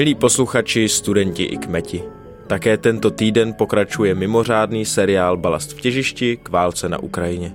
Milí 0.00 0.14
posluchači, 0.14 0.88
studenti 0.88 1.44
i 1.44 1.56
kmeti, 1.56 2.02
také 2.46 2.76
tento 2.76 3.10
týden 3.10 3.52
pokračuje 3.52 4.14
mimořádný 4.14 4.84
seriál 4.84 5.36
Balast 5.36 5.72
v 5.72 5.80
těžišti 5.80 6.36
k 6.36 6.48
válce 6.48 6.88
na 6.88 6.98
Ukrajině. 6.98 7.52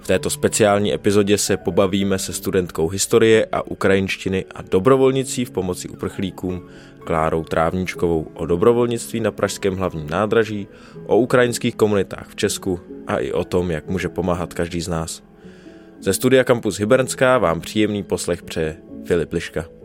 V 0.00 0.06
této 0.06 0.30
speciální 0.30 0.94
epizodě 0.94 1.38
se 1.38 1.56
pobavíme 1.56 2.18
se 2.18 2.32
studentkou 2.32 2.88
historie 2.88 3.46
a 3.52 3.62
ukrajinštiny 3.62 4.44
a 4.54 4.62
dobrovolnicí 4.62 5.44
v 5.44 5.50
pomoci 5.50 5.88
uprchlíkům 5.88 6.68
Klárou 7.04 7.44
Trávničkovou 7.44 8.26
o 8.34 8.46
dobrovolnictví 8.46 9.20
na 9.20 9.30
Pražském 9.30 9.76
hlavním 9.76 10.10
nádraží, 10.10 10.68
o 11.06 11.18
ukrajinských 11.18 11.76
komunitách 11.76 12.28
v 12.28 12.36
Česku 12.36 12.80
a 13.06 13.16
i 13.16 13.32
o 13.32 13.44
tom, 13.44 13.70
jak 13.70 13.86
může 13.86 14.08
pomáhat 14.08 14.54
každý 14.54 14.80
z 14.80 14.88
nás. 14.88 15.22
Ze 16.00 16.12
studia 16.12 16.44
Campus 16.44 16.78
Hybernská 16.78 17.38
vám 17.38 17.60
příjemný 17.60 18.02
poslech 18.02 18.42
přeje 18.42 18.76
Filip 19.04 19.32
Liška. 19.32 19.79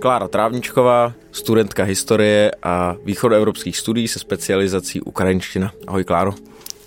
Klára 0.00 0.28
Trávničková, 0.28 1.12
studentka 1.32 1.84
historie 1.84 2.50
a 2.62 2.96
východoevropských 3.04 3.76
studií 3.76 4.08
se 4.08 4.18
specializací 4.18 5.00
ukrajinština. 5.00 5.72
Ahoj 5.86 6.04
Kláro. 6.04 6.34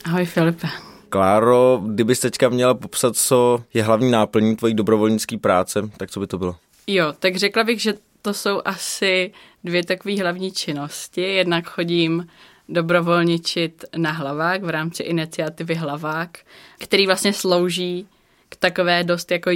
Ahoj 0.06 0.26
Filipe. 0.26 0.68
Kláro, 1.10 1.82
kdybys 1.86 2.20
teďka 2.20 2.50
měla 2.50 2.74
popsat, 2.74 3.16
co 3.16 3.64
je 3.74 3.84
hlavní 3.84 4.12
náplní 4.12 4.56
tvojí 4.56 4.74
dobrovolnické 4.74 5.38
práce, 5.38 5.90
tak 5.98 6.12
co 6.12 6.20
by 6.20 6.28
to 6.28 6.38
bylo? 6.38 6.56
Jo, 6.88 7.14
tak 7.20 7.36
řekla 7.36 7.64
bych, 7.64 7.82
že 7.82 7.94
to 8.22 8.34
jsou 8.34 8.62
asi 8.66 9.32
dvě 9.64 9.86
takové 9.86 10.22
hlavní 10.22 10.52
činnosti. 10.52 11.22
Jednak 11.22 11.70
chodím 11.70 12.28
dobrovolničit 12.70 13.86
na 13.98 14.12
hlavák 14.12 14.64
v 14.64 14.70
rámci 14.70 15.04
iniciativy 15.04 15.76
Hlavák, 15.76 16.38
který 16.80 17.06
vlastně 17.06 17.34
slouží 17.34 18.08
k 18.50 18.56
takové 18.56 19.04
dost 19.04 19.32
jako 19.32 19.50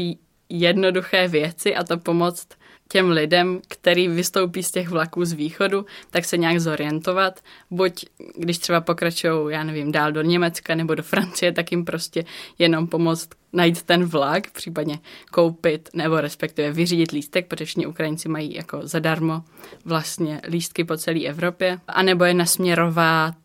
jednoduché 0.49 1.27
věci 1.27 1.75
a 1.75 1.83
to 1.83 1.97
pomoct 1.97 2.47
těm 2.87 3.09
lidem, 3.09 3.61
který 3.67 4.07
vystoupí 4.07 4.63
z 4.63 4.71
těch 4.71 4.89
vlaků 4.89 5.25
z 5.25 5.33
východu, 5.33 5.85
tak 6.09 6.25
se 6.25 6.37
nějak 6.37 6.59
zorientovat. 6.59 7.39
Buď 7.71 8.05
když 8.35 8.57
třeba 8.57 8.81
pokračují, 8.81 9.53
já 9.53 9.63
nevím, 9.63 9.91
dál 9.91 10.11
do 10.11 10.21
Německa 10.21 10.75
nebo 10.75 10.95
do 10.95 11.03
Francie, 11.03 11.51
tak 11.51 11.71
jim 11.71 11.85
prostě 11.85 12.25
jenom 12.59 12.87
pomoct 12.87 13.29
najít 13.53 13.81
ten 13.81 14.05
vlak, 14.05 14.51
případně 14.51 14.99
koupit 15.31 15.89
nebo 15.93 16.21
respektive 16.21 16.71
vyřídit 16.71 17.11
lístek, 17.11 17.47
protože 17.47 17.65
všichni 17.65 17.85
Ukrajinci 17.85 18.29
mají 18.29 18.53
jako 18.53 18.79
zadarmo 18.83 19.43
vlastně 19.85 20.41
lístky 20.47 20.83
po 20.83 20.97
celé 20.97 21.25
Evropě. 21.25 21.79
A 21.87 22.03
nebo 22.03 22.23
je 22.23 22.33
nasměrovat 22.33 23.35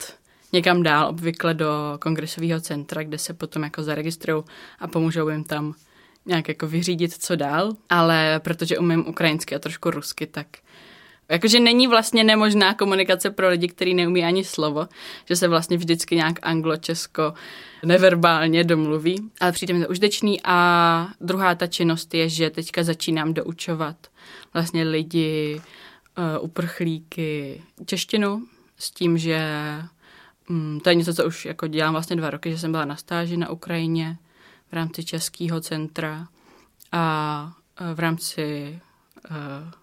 někam 0.53 0.83
dál, 0.83 1.09
obvykle 1.09 1.55
do 1.55 1.99
kongresového 2.01 2.61
centra, 2.61 3.03
kde 3.03 3.19
se 3.19 3.35
potom 3.35 3.63
jako 3.63 3.83
zaregistrují 3.83 4.45
a 4.79 4.89
pomůžou 4.89 5.29
jim 5.29 5.45
tam 5.45 5.75
nějak 6.27 6.49
jako 6.49 6.67
vyřídit, 6.67 7.13
co 7.13 7.37
dál, 7.37 7.73
ale 7.91 8.41
protože 8.45 8.79
umím 8.79 9.09
ukrajinsky 9.09 9.55
a 9.55 9.59
trošku 9.59 9.91
rusky, 9.91 10.27
tak 10.27 10.47
Jakože 11.33 11.61
není 11.61 11.87
vlastně 11.87 12.25
nemožná 12.25 12.75
komunikace 12.75 13.31
pro 13.31 13.49
lidi, 13.49 13.69
kteří 13.69 13.95
neumí 13.95 14.25
ani 14.25 14.45
slovo, 14.45 14.89
že 15.29 15.37
se 15.37 15.49
vlastně 15.49 15.77
vždycky 15.77 16.17
nějak 16.17 16.39
anglo-česko 16.43 17.35
neverbálně 17.85 18.65
domluví, 18.65 19.31
ale 19.41 19.53
přijde 19.53 19.75
mi 19.75 19.85
to 19.85 19.91
užitečný 19.91 20.41
a 20.45 21.09
druhá 21.21 21.55
ta 21.55 21.67
činnost 21.67 22.15
je, 22.15 22.29
že 22.29 22.51
teďka 22.51 22.83
začínám 22.83 23.35
doučovat 23.35 23.97
vlastně 24.55 24.83
lidi, 24.83 25.61
uh, 26.19 26.45
uprchlíky 26.45 27.63
češtinu 27.87 28.47
s 28.79 28.91
tím, 28.91 29.19
že 29.19 29.49
um, 30.51 30.81
to 30.81 30.91
je 30.91 30.95
něco, 30.95 31.15
co 31.15 31.27
už 31.27 31.45
jako 31.45 31.67
dělám 31.67 31.93
vlastně 31.93 32.17
dva 32.17 32.31
roky, 32.31 32.51
že 32.51 32.59
jsem 32.59 32.73
byla 32.73 32.85
na 32.85 32.97
stáži 32.97 33.37
na 33.37 33.51
Ukrajině 33.51 34.17
v 34.73 34.75
rámci 34.75 35.05
Českého 35.05 35.61
centra 35.61 36.27
a 36.93 37.53
v 37.95 38.01
rámci 38.01 38.79
uh, 39.31 39.37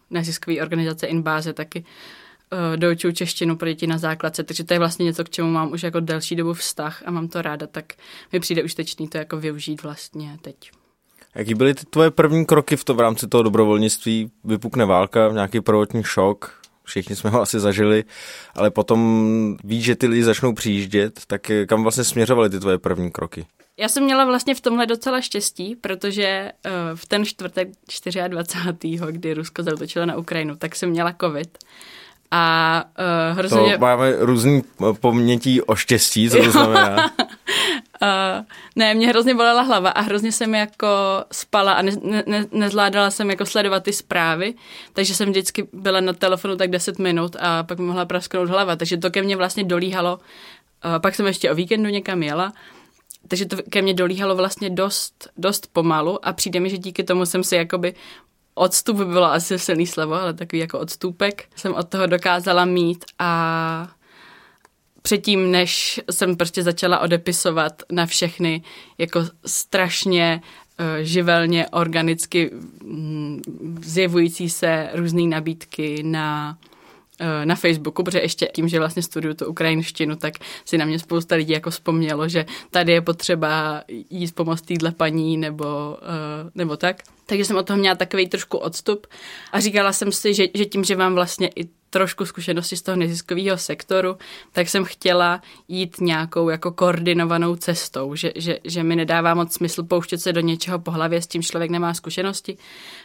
neziskové 0.09 0.61
organizace 0.61 1.07
Inbáze 1.07 1.53
taky 1.53 1.85
uh, 2.51 2.77
doučuju 2.77 3.13
češtinu 3.13 3.57
pro 3.57 3.69
děti 3.69 3.87
na 3.87 3.97
základce, 3.97 4.43
takže 4.43 4.63
to 4.63 4.73
je 4.73 4.79
vlastně 4.79 5.05
něco, 5.05 5.23
k 5.23 5.29
čemu 5.29 5.51
mám 5.51 5.71
už 5.71 5.83
jako 5.83 5.99
delší 5.99 6.35
dobu 6.35 6.53
vztah 6.53 7.03
a 7.05 7.11
mám 7.11 7.27
to 7.27 7.41
ráda, 7.41 7.67
tak 7.67 7.93
mi 8.33 8.39
přijde 8.39 8.63
užitečný 8.63 9.07
to 9.07 9.17
jako 9.17 9.37
využít 9.37 9.83
vlastně 9.83 10.37
teď. 10.41 10.71
Jaký 11.35 11.55
byly 11.55 11.73
ty 11.73 11.85
tvoje 11.85 12.11
první 12.11 12.45
kroky 12.45 12.77
v, 12.77 12.83
to, 12.83 12.93
v 12.93 12.99
rámci 12.99 13.27
toho 13.27 13.43
dobrovolnictví? 13.43 14.31
Vypukne 14.43 14.85
válka, 14.85 15.31
nějaký 15.31 15.61
prvotní 15.61 16.03
šok, 16.03 16.58
všichni 16.89 17.15
jsme 17.15 17.29
ho 17.29 17.41
asi 17.41 17.59
zažili, 17.59 18.03
ale 18.55 18.71
potom 18.71 19.57
víš, 19.63 19.83
že 19.83 19.95
ty 19.95 20.07
lidi 20.07 20.23
začnou 20.23 20.53
přijíždět, 20.53 21.19
tak 21.27 21.51
kam 21.65 21.83
vlastně 21.83 22.03
směřovaly 22.03 22.49
ty 22.49 22.59
tvoje 22.59 22.77
první 22.77 23.11
kroky? 23.11 23.45
Já 23.79 23.89
jsem 23.89 24.03
měla 24.03 24.25
vlastně 24.25 24.55
v 24.55 24.61
tomhle 24.61 24.85
docela 24.85 25.21
štěstí, 25.21 25.75
protože 25.75 26.51
uh, 26.65 26.71
v 26.95 27.05
ten 27.05 27.25
čtvrtek 27.25 27.69
24. 28.27 28.99
kdy 29.11 29.33
Rusko 29.33 29.63
zautočilo 29.63 30.05
na 30.05 30.17
Ukrajinu, 30.17 30.55
tak 30.55 30.75
jsem 30.75 30.89
měla 30.89 31.13
covid. 31.21 31.57
A 32.31 32.83
uh, 33.31 33.37
hrozně... 33.37 33.73
To 33.73 33.79
máme 33.79 34.13
různý 34.19 34.63
pomětí 34.99 35.61
o 35.61 35.75
štěstí, 35.75 36.29
co 36.29 36.37
to 36.43 36.51
znamená? 36.51 37.11
Uh, 38.01 38.45
ne, 38.75 38.93
mě 38.93 39.07
hrozně 39.07 39.35
bolela 39.35 39.61
hlava 39.61 39.89
a 39.89 40.01
hrozně 40.01 40.31
jsem 40.31 40.55
jako 40.55 40.87
spala 41.31 41.73
a 41.73 41.81
ne, 41.81 41.91
ne, 42.25 42.45
nezvládala 42.51 43.11
jsem 43.11 43.29
jako 43.29 43.45
sledovat 43.45 43.83
ty 43.83 43.93
zprávy, 43.93 44.53
takže 44.93 45.15
jsem 45.15 45.29
vždycky 45.29 45.67
byla 45.73 45.99
na 45.99 46.13
telefonu 46.13 46.55
tak 46.55 46.69
10 46.69 46.99
minut 46.99 47.35
a 47.39 47.63
pak 47.63 47.79
mi 47.79 47.85
mohla 47.85 48.05
prasknout 48.05 48.49
hlava, 48.49 48.75
takže 48.75 48.97
to 48.97 49.11
ke 49.11 49.21
mně 49.21 49.35
vlastně 49.35 49.63
dolíhalo. 49.63 50.19
Uh, 50.85 50.99
pak 50.99 51.15
jsem 51.15 51.27
ještě 51.27 51.51
o 51.51 51.55
víkendu 51.55 51.89
někam 51.89 52.23
jela 52.23 52.53
takže 53.27 53.45
to 53.45 53.57
ke 53.69 53.81
mně 53.81 53.93
dolíhalo 53.93 54.35
vlastně 54.35 54.69
dost, 54.69 55.27
dost 55.37 55.69
pomalu 55.73 56.25
a 56.25 56.33
přijde 56.33 56.59
mi, 56.59 56.69
že 56.69 56.77
díky 56.77 57.03
tomu 57.03 57.25
jsem 57.25 57.43
si 57.43 57.55
jakoby 57.55 57.93
odstup 58.53 58.97
by 58.97 59.05
bylo 59.05 59.25
asi 59.25 59.59
silný 59.59 59.87
slovo, 59.87 60.13
ale 60.13 60.33
takový 60.33 60.59
jako 60.59 60.79
odstupek 60.79 61.45
jsem 61.55 61.73
od 61.73 61.89
toho 61.89 62.07
dokázala 62.07 62.65
mít 62.65 63.05
a 63.19 63.91
předtím, 65.09 65.51
než 65.51 66.01
jsem 66.11 66.35
prostě 66.35 66.63
začala 66.63 66.99
odepisovat 66.99 67.83
na 67.91 68.05
všechny 68.05 68.61
jako 68.97 69.23
strašně 69.45 70.41
uh, 70.43 70.85
živelně, 71.01 71.67
organicky 71.67 72.51
um, 72.51 73.41
zjevující 73.81 74.49
se 74.49 74.89
různé 74.93 75.21
nabídky 75.21 76.03
na 76.03 76.57
Eh, 77.21 77.45
na 77.45 77.55
Facebooku, 77.55 78.03
protože 78.03 78.19
ještě 78.19 78.49
tím, 78.53 78.67
že 78.67 78.79
vlastně 78.79 79.03
studuju 79.03 79.33
tu 79.33 79.45
ukrajinštinu, 79.45 80.15
tak 80.15 80.33
si 80.65 80.77
na 80.77 80.85
mě 80.85 80.99
spousta 80.99 81.35
lidí 81.35 81.53
jako 81.53 81.69
vzpomnělo, 81.69 82.27
že 82.27 82.45
tady 82.71 82.91
je 82.91 83.01
potřeba 83.01 83.83
jít 84.09 84.35
pomoct 84.35 84.61
týdle 84.61 84.91
paní 84.91 85.37
nebo, 85.37 85.65
uh, 85.65 86.49
nebo 86.55 86.77
tak. 86.77 87.03
Takže 87.25 87.45
jsem 87.45 87.57
od 87.57 87.67
toho 87.67 87.79
měla 87.79 87.95
takový 87.95 88.27
trošku 88.27 88.57
odstup 88.57 89.07
a 89.51 89.59
říkala 89.59 89.93
jsem 89.93 90.11
si, 90.11 90.33
že, 90.33 90.47
že 90.53 90.65
tím, 90.65 90.83
že 90.83 90.95
mám 90.95 91.13
vlastně 91.13 91.49
i 91.55 91.69
trošku 91.89 92.25
zkušenosti 92.25 92.77
z 92.77 92.81
toho 92.81 92.95
neziskového 92.95 93.57
sektoru, 93.57 94.17
tak 94.51 94.69
jsem 94.69 94.85
chtěla 94.85 95.41
jít 95.67 96.01
nějakou 96.01 96.49
jako 96.49 96.71
koordinovanou 96.71 97.55
cestou, 97.55 98.15
že, 98.15 98.31
že, 98.35 98.59
že 98.63 98.83
mi 98.83 98.95
nedává 98.95 99.33
moc 99.33 99.53
smysl 99.53 99.83
pouštět 99.83 100.17
se 100.17 100.33
do 100.33 100.41
něčeho 100.41 100.79
po 100.79 100.91
hlavě, 100.91 101.21
s 101.21 101.27
tím 101.27 101.43
člověk 101.43 101.71
nemá 101.71 101.93
zkušenosti. 101.93 102.57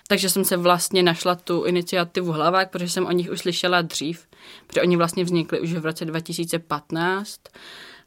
Takže 0.08 0.30
jsem 0.30 0.44
se 0.44 0.56
vlastně 0.56 1.02
našla 1.02 1.34
tu 1.34 1.64
iniciativu 1.64 2.32
Hlavák, 2.32 2.70
protože 2.70 2.88
jsem 2.88 3.06
o 3.06 3.12
nich 3.12 3.30
už 3.30 3.40
slyšela 3.40 3.82
dřív, 3.82 4.26
protože 4.66 4.82
oni 4.82 4.96
vlastně 4.96 5.24
vznikli 5.24 5.60
už 5.60 5.72
v 5.72 5.86
roce 5.86 6.04
2015 6.04 7.40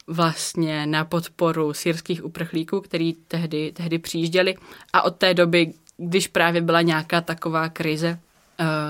vlastně 0.07 0.85
na 0.85 1.05
podporu 1.05 1.73
syrských 1.73 2.25
uprchlíků, 2.25 2.81
který 2.81 3.13
tehdy, 3.13 3.71
tehdy 3.71 3.99
přijížděli 3.99 4.55
a 4.93 5.01
od 5.01 5.15
té 5.15 5.33
doby, 5.33 5.73
když 5.97 6.27
právě 6.27 6.61
byla 6.61 6.81
nějaká 6.81 7.21
taková 7.21 7.69
krize, 7.69 8.19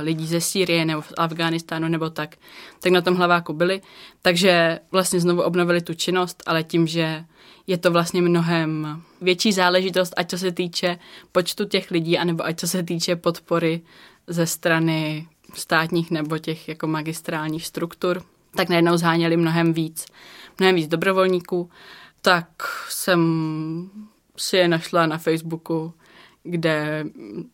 lidí 0.01 0.27
ze 0.27 0.41
Sýrie 0.41 0.85
nebo 0.85 1.01
z 1.01 1.13
Afghánistánu 1.17 1.87
nebo 1.87 2.09
tak, 2.09 2.35
tak 2.79 2.91
na 2.91 3.01
tom 3.01 3.15
hlaváku 3.15 3.53
byli. 3.53 3.81
Takže 4.21 4.79
vlastně 4.91 5.19
znovu 5.19 5.41
obnovili 5.41 5.81
tu 5.81 5.93
činnost, 5.93 6.43
ale 6.45 6.63
tím, 6.63 6.87
že 6.87 7.25
je 7.67 7.77
to 7.77 7.91
vlastně 7.91 8.21
mnohem 8.21 9.01
větší 9.21 9.51
záležitost, 9.51 10.13
ať 10.17 10.29
co 10.29 10.37
se 10.37 10.51
týče 10.51 10.99
počtu 11.31 11.65
těch 11.65 11.91
lidí, 11.91 12.17
anebo 12.17 12.45
ať 12.45 12.59
co 12.59 12.67
se 12.67 12.83
týče 12.83 13.15
podpory 13.15 13.81
ze 14.27 14.45
strany 14.45 15.27
státních 15.53 16.11
nebo 16.11 16.37
těch 16.37 16.67
jako 16.67 16.87
magistrálních 16.87 17.65
struktur, 17.65 18.23
tak 18.55 18.69
najednou 18.69 18.97
zháněli 18.97 19.37
mnohem 19.37 19.73
víc, 19.73 20.05
mnohem 20.59 20.75
víc 20.75 20.87
dobrovolníků, 20.87 21.69
tak 22.21 22.47
jsem 22.89 23.21
si 24.37 24.57
je 24.57 24.67
našla 24.67 25.05
na 25.05 25.17
Facebooku 25.17 25.93
kde 26.49 27.05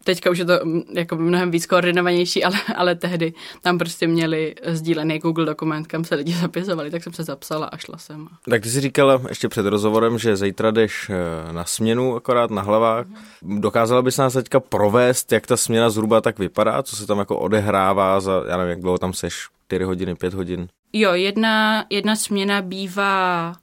teďka 0.04 0.30
už 0.30 0.38
je 0.38 0.45
to 0.45 0.60
mm, 0.63 0.81
jako 0.94 1.16
mnohem 1.16 1.51
víc 1.51 1.66
koordinovanější, 1.66 2.44
ale, 2.44 2.56
ale 2.75 2.95
tehdy 2.95 3.34
tam 3.62 3.78
prostě 3.78 4.07
měli 4.07 4.56
sdílený 4.66 5.19
Google 5.19 5.45
dokument, 5.45 5.88
kam 5.88 6.04
se 6.06 6.16
lidi 6.16 6.34
zapisovali, 6.34 6.92
tak 6.92 7.04
jsem 7.04 7.13
se 7.13 7.24
zapsala 7.24 7.66
a 7.66 7.78
šla 7.78 7.98
jsem. 7.98 8.28
Tak 8.50 8.62
ty 8.62 8.69
jsi 8.69 8.81
říkala 8.81 9.22
ještě 9.30 9.50
před 9.50 9.66
rozhovorem, 9.66 10.18
že 10.18 10.36
zítra 10.38 10.72
jdeš 10.72 11.10
eh, 11.10 11.54
na 11.54 11.66
směnu 11.66 12.16
akorát 12.16 12.51
na 12.51 12.62
hlavách. 12.62 13.06
Dokázala 13.42 14.01
bys 14.01 14.18
nás 14.18 14.34
teďka 14.34 14.60
provést, 14.60 15.31
jak 15.31 15.48
ta 15.48 15.57
směna 15.57 15.89
zhruba 15.89 16.22
tak 16.22 16.39
vypadá, 16.39 16.84
co 16.84 16.96
se 16.96 17.07
tam 17.07 17.19
jako 17.19 17.39
odehrává 17.39 18.19
za, 18.19 18.44
já 18.48 18.57
nevím, 18.57 18.69
jak 18.69 18.81
dlouho 18.81 18.98
tam 18.98 19.13
seš, 19.13 19.48
4 19.68 19.86
hodiny, 19.86 20.16
5 20.16 20.34
hodin? 20.34 20.68
Jo, 20.94 21.13
jedna, 21.13 21.86
jedna 21.89 22.16
směna 22.16 22.62
bývá 22.62 23.54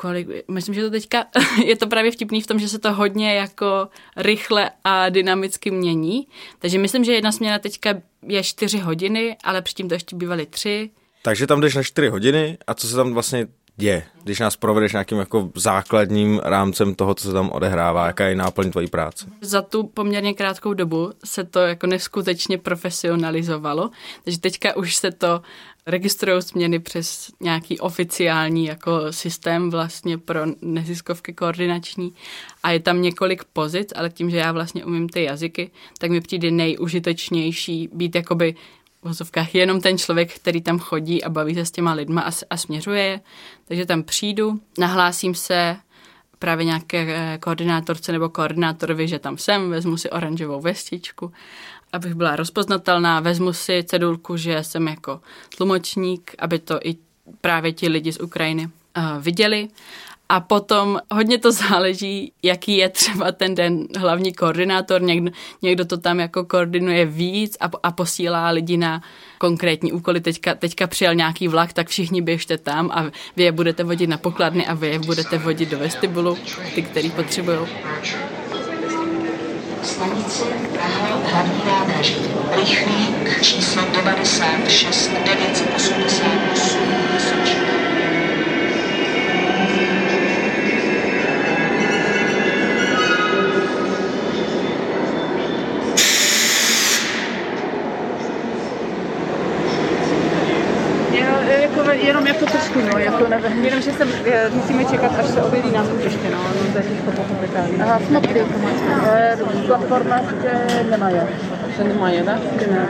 kolik, 0.00 0.28
myslím, 0.48 0.74
že 0.74 0.82
to 0.82 0.90
teďka 0.90 1.26
je 1.64 1.76
to 1.76 1.86
právě 1.86 2.10
vtipný 2.10 2.40
v 2.40 2.46
tom, 2.46 2.58
že 2.58 2.68
se 2.68 2.78
to 2.78 2.92
hodně 2.92 3.34
jako 3.34 3.88
rychle 4.16 4.70
a 4.84 5.08
dynamicky 5.08 5.70
mění. 5.70 6.26
Takže 6.58 6.78
myslím, 6.78 7.04
že 7.04 7.12
jedna 7.12 7.32
směna 7.32 7.58
teďka 7.58 7.94
je 8.22 8.42
čtyři 8.42 8.78
hodiny, 8.78 9.36
ale 9.44 9.62
předtím 9.62 9.88
to 9.88 9.94
ještě 9.94 10.16
bývaly 10.16 10.46
tři. 10.46 10.90
Takže 11.22 11.46
tam 11.46 11.60
jdeš 11.60 11.74
na 11.74 11.82
čtyři 11.82 12.08
hodiny 12.08 12.58
a 12.66 12.74
co 12.74 12.88
se 12.88 12.96
tam 12.96 13.14
vlastně 13.14 13.46
děje, 13.76 14.02
když 14.22 14.40
nás 14.40 14.56
provedeš 14.56 14.92
nějakým 14.92 15.18
jako 15.18 15.50
základním 15.54 16.40
rámcem 16.44 16.94
toho, 16.94 17.14
co 17.14 17.24
se 17.28 17.32
tam 17.32 17.50
odehrává, 17.50 18.06
jaká 18.06 18.26
je 18.26 18.36
náplň 18.36 18.70
tvojí 18.70 18.86
práce? 18.86 19.26
Za 19.40 19.62
tu 19.62 19.86
poměrně 19.86 20.34
krátkou 20.34 20.74
dobu 20.74 21.12
se 21.24 21.44
to 21.44 21.60
jako 21.60 21.86
neskutečně 21.86 22.58
profesionalizovalo, 22.58 23.90
takže 24.24 24.40
teďka 24.40 24.76
už 24.76 24.96
se 24.96 25.10
to 25.10 25.42
registrují 25.86 26.42
směny 26.42 26.78
přes 26.78 27.30
nějaký 27.40 27.80
oficiální 27.80 28.66
jako 28.66 29.12
systém 29.12 29.70
vlastně 29.70 30.18
pro 30.18 30.40
neziskovky 30.62 31.32
koordinační 31.32 32.14
a 32.62 32.70
je 32.70 32.80
tam 32.80 33.02
několik 33.02 33.44
pozic, 33.44 33.92
ale 33.96 34.10
tím, 34.10 34.30
že 34.30 34.36
já 34.36 34.52
vlastně 34.52 34.84
umím 34.84 35.08
ty 35.08 35.22
jazyky, 35.22 35.70
tak 35.98 36.10
mi 36.10 36.20
přijde 36.20 36.50
nejužitečnější 36.50 37.88
být 37.92 38.14
jakoby 38.14 38.54
v 39.02 39.08
vozovkách 39.08 39.54
jenom 39.54 39.80
ten 39.80 39.98
člověk, 39.98 40.34
který 40.34 40.60
tam 40.62 40.78
chodí 40.78 41.24
a 41.24 41.28
baví 41.28 41.54
se 41.54 41.64
s 41.64 41.70
těma 41.70 41.92
lidma 41.92 42.22
a, 42.22 42.30
a 42.50 42.56
směřuje 42.56 43.02
je. 43.02 43.20
Takže 43.68 43.86
tam 43.86 44.02
přijdu, 44.02 44.60
nahlásím 44.78 45.34
se 45.34 45.76
právě 46.38 46.64
nějaké 46.64 47.06
eh, 47.08 47.38
koordinátorce 47.38 48.12
nebo 48.12 48.28
koordinátorovi, 48.28 49.08
že 49.08 49.18
tam 49.18 49.38
jsem, 49.38 49.70
vezmu 49.70 49.96
si 49.96 50.10
oranžovou 50.10 50.60
vestičku, 50.60 51.32
abych 51.92 52.14
byla 52.14 52.36
rozpoznatelná, 52.36 53.20
vezmu 53.20 53.52
si 53.52 53.84
cedulku, 53.84 54.36
že 54.36 54.64
jsem 54.64 54.88
jako 54.88 55.20
tlumočník, 55.56 56.34
aby 56.38 56.58
to 56.58 56.78
i 56.84 56.96
právě 57.40 57.72
ti 57.72 57.88
lidi 57.88 58.12
z 58.12 58.20
Ukrajiny 58.20 58.68
uh, 58.96 59.22
viděli 59.22 59.68
a 60.30 60.40
potom 60.40 61.00
hodně 61.12 61.38
to 61.38 61.52
záleží, 61.68 62.32
jaký 62.42 62.76
je 62.76 62.88
třeba 62.88 63.32
ten 63.32 63.54
den 63.54 63.86
hlavní 63.98 64.32
koordinátor. 64.32 65.02
Někdo, 65.02 65.30
někdo 65.62 65.84
to 65.84 65.96
tam 65.96 66.20
jako 66.20 66.44
koordinuje 66.44 67.06
víc 67.06 67.56
a, 67.60 67.70
a 67.82 67.92
posílá 67.92 68.50
lidi 68.50 68.76
na 68.76 69.02
konkrétní 69.38 69.92
úkoly. 69.92 70.20
Teďka, 70.20 70.54
teďka 70.54 70.86
přijel 70.86 71.14
nějaký 71.14 71.48
vlak, 71.48 71.72
tak 71.72 71.88
všichni 71.88 72.22
běžte 72.22 72.58
tam 72.58 72.90
a 72.90 73.10
vy 73.36 73.42
je 73.42 73.52
budete 73.52 73.84
vodit 73.84 74.10
na 74.10 74.16
pokladny 74.16 74.66
a 74.66 74.74
vy 74.74 74.88
je 74.88 74.98
budete 74.98 75.38
vodit 75.38 75.70
do 75.70 75.78
vestibulu, 75.78 76.38
ty, 76.74 76.82
který 76.82 77.10
potřebují. 77.10 77.58
Stanice 79.82 80.44
Praha 80.72 81.20
hlavní 81.24 81.62
nádraží. 81.66 82.16
Rychlík 82.56 83.42
číslo 83.42 83.82
96 83.92 85.10
988 85.24 87.00
jenom 102.10 102.26
jako 102.26 102.46
trošku, 102.46 102.78
no, 102.92 102.98
jako 102.98 103.28
nevím. 103.28 103.64
Jenom, 103.64 103.82
že 103.82 103.92
se 103.92 104.04
musíme 104.50 104.84
čekat, 104.84 105.12
až 105.18 105.26
se 105.26 105.42
objeví 105.42 105.59
nás 105.79 105.87
ještě, 106.03 106.29
no, 106.31 106.37
no 106.37 106.71
to 106.71 106.77
je 106.77 106.83
těžko 106.83 107.11
pochopitelné. 107.11 107.83
Aha, 107.83 107.99
смотри, 108.07 108.45
platforma 109.67 110.15
ještě 110.17 110.51
nemají. 110.89 111.15
Ještě 111.67 111.83
nemají, 111.83 112.21
tak? 112.23 112.39
Ne. 112.71 112.89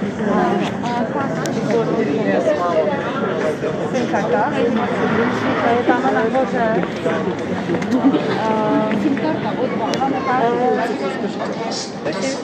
Synkarta, 3.96 4.52
je 5.78 5.84
tam 5.88 6.04
nahoře. 6.14 6.84
Сим-карта, 9.02 9.54
вот 9.58 9.70
вам, 9.78 9.92
máme 10.00 10.20
kartu. 10.28 10.56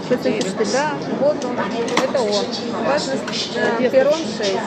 64, 0.08 0.72
да, 0.74 0.92
вот 1.20 1.46
он, 1.46 1.56
это 2.04 2.22
он. 2.22 2.46
Важность, 2.86 3.58
перрон 3.92 4.20
6. 4.38 4.60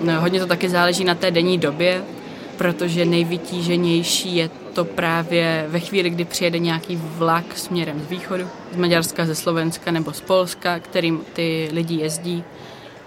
No, 0.00 0.20
hodně 0.20 0.40
to 0.40 0.46
taky 0.46 0.68
záleží 0.68 1.04
na 1.04 1.14
té 1.14 1.30
denní 1.30 1.58
době, 1.58 2.04
protože 2.58 3.04
nejvytíženější 3.04 4.36
je 4.36 4.50
to 4.74 4.84
právě 4.84 5.66
ve 5.68 5.80
chvíli, 5.80 6.10
kdy 6.10 6.24
přijede 6.24 6.58
nějaký 6.58 6.96
vlak 6.96 7.44
směrem 7.58 8.00
z 8.00 8.10
východu, 8.10 8.48
z 8.72 8.76
Maďarska, 8.76 9.26
ze 9.26 9.34
Slovenska 9.34 9.90
nebo 9.90 10.12
z 10.12 10.20
Polska, 10.20 10.78
kterým 10.78 11.24
ty 11.32 11.68
lidi 11.72 11.94
jezdí. 11.94 12.44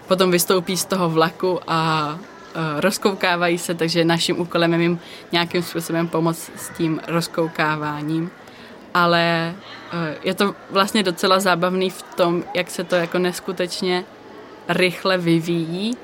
Potom 0.07 0.31
vystoupí 0.31 0.77
z 0.77 0.85
toho 0.85 1.09
vlaku 1.09 1.59
a 1.67 2.09
uh, 2.13 2.61
rozkoukávají 2.79 3.57
se, 3.57 3.75
takže 3.75 4.05
naším 4.05 4.39
úkolem 4.41 4.73
je 4.73 4.81
jim 4.81 4.99
nějakým 5.31 5.63
způsobem 5.63 6.07
pomoct 6.07 6.51
s 6.55 6.69
tím 6.69 7.01
rozkoukáváním 7.07 8.31
ale 8.93 9.55
eh, 9.93 10.15
je 10.23 10.33
to 10.33 10.55
vlastně 10.69 11.03
docela 11.03 11.39
zábavný 11.39 11.89
v 11.89 12.03
tom, 12.03 12.43
jak 12.55 12.71
se 12.71 12.83
to 12.83 12.95
jako 12.95 13.19
neskutečně 13.19 14.05
rychle 14.69 15.17
vyvíjí 15.17 15.97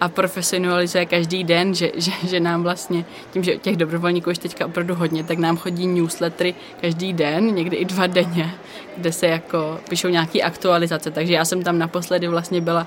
a 0.00 0.08
profesionalizuje 0.08 1.06
každý 1.06 1.44
den, 1.44 1.74
že, 1.74 1.92
že, 1.94 2.12
že 2.28 2.40
nám 2.40 2.62
vlastně, 2.62 3.04
tím, 3.32 3.44
že 3.44 3.56
těch 3.56 3.76
dobrovolníků 3.76 4.30
už 4.30 4.38
teďka 4.38 4.66
opravdu 4.66 4.94
hodně, 4.94 5.24
tak 5.24 5.38
nám 5.38 5.56
chodí 5.56 5.86
newslettery 5.86 6.54
každý 6.80 7.12
den, 7.12 7.54
někdy 7.54 7.76
i 7.76 7.84
dva 7.84 8.06
denně, 8.06 8.54
kde 8.96 9.12
se 9.12 9.26
jako 9.26 9.78
píšou 9.88 10.08
nějaké 10.08 10.40
aktualizace, 10.40 11.10
takže 11.10 11.32
já 11.32 11.44
jsem 11.44 11.62
tam 11.62 11.78
naposledy 11.78 12.28
vlastně 12.28 12.60
byla 12.60 12.86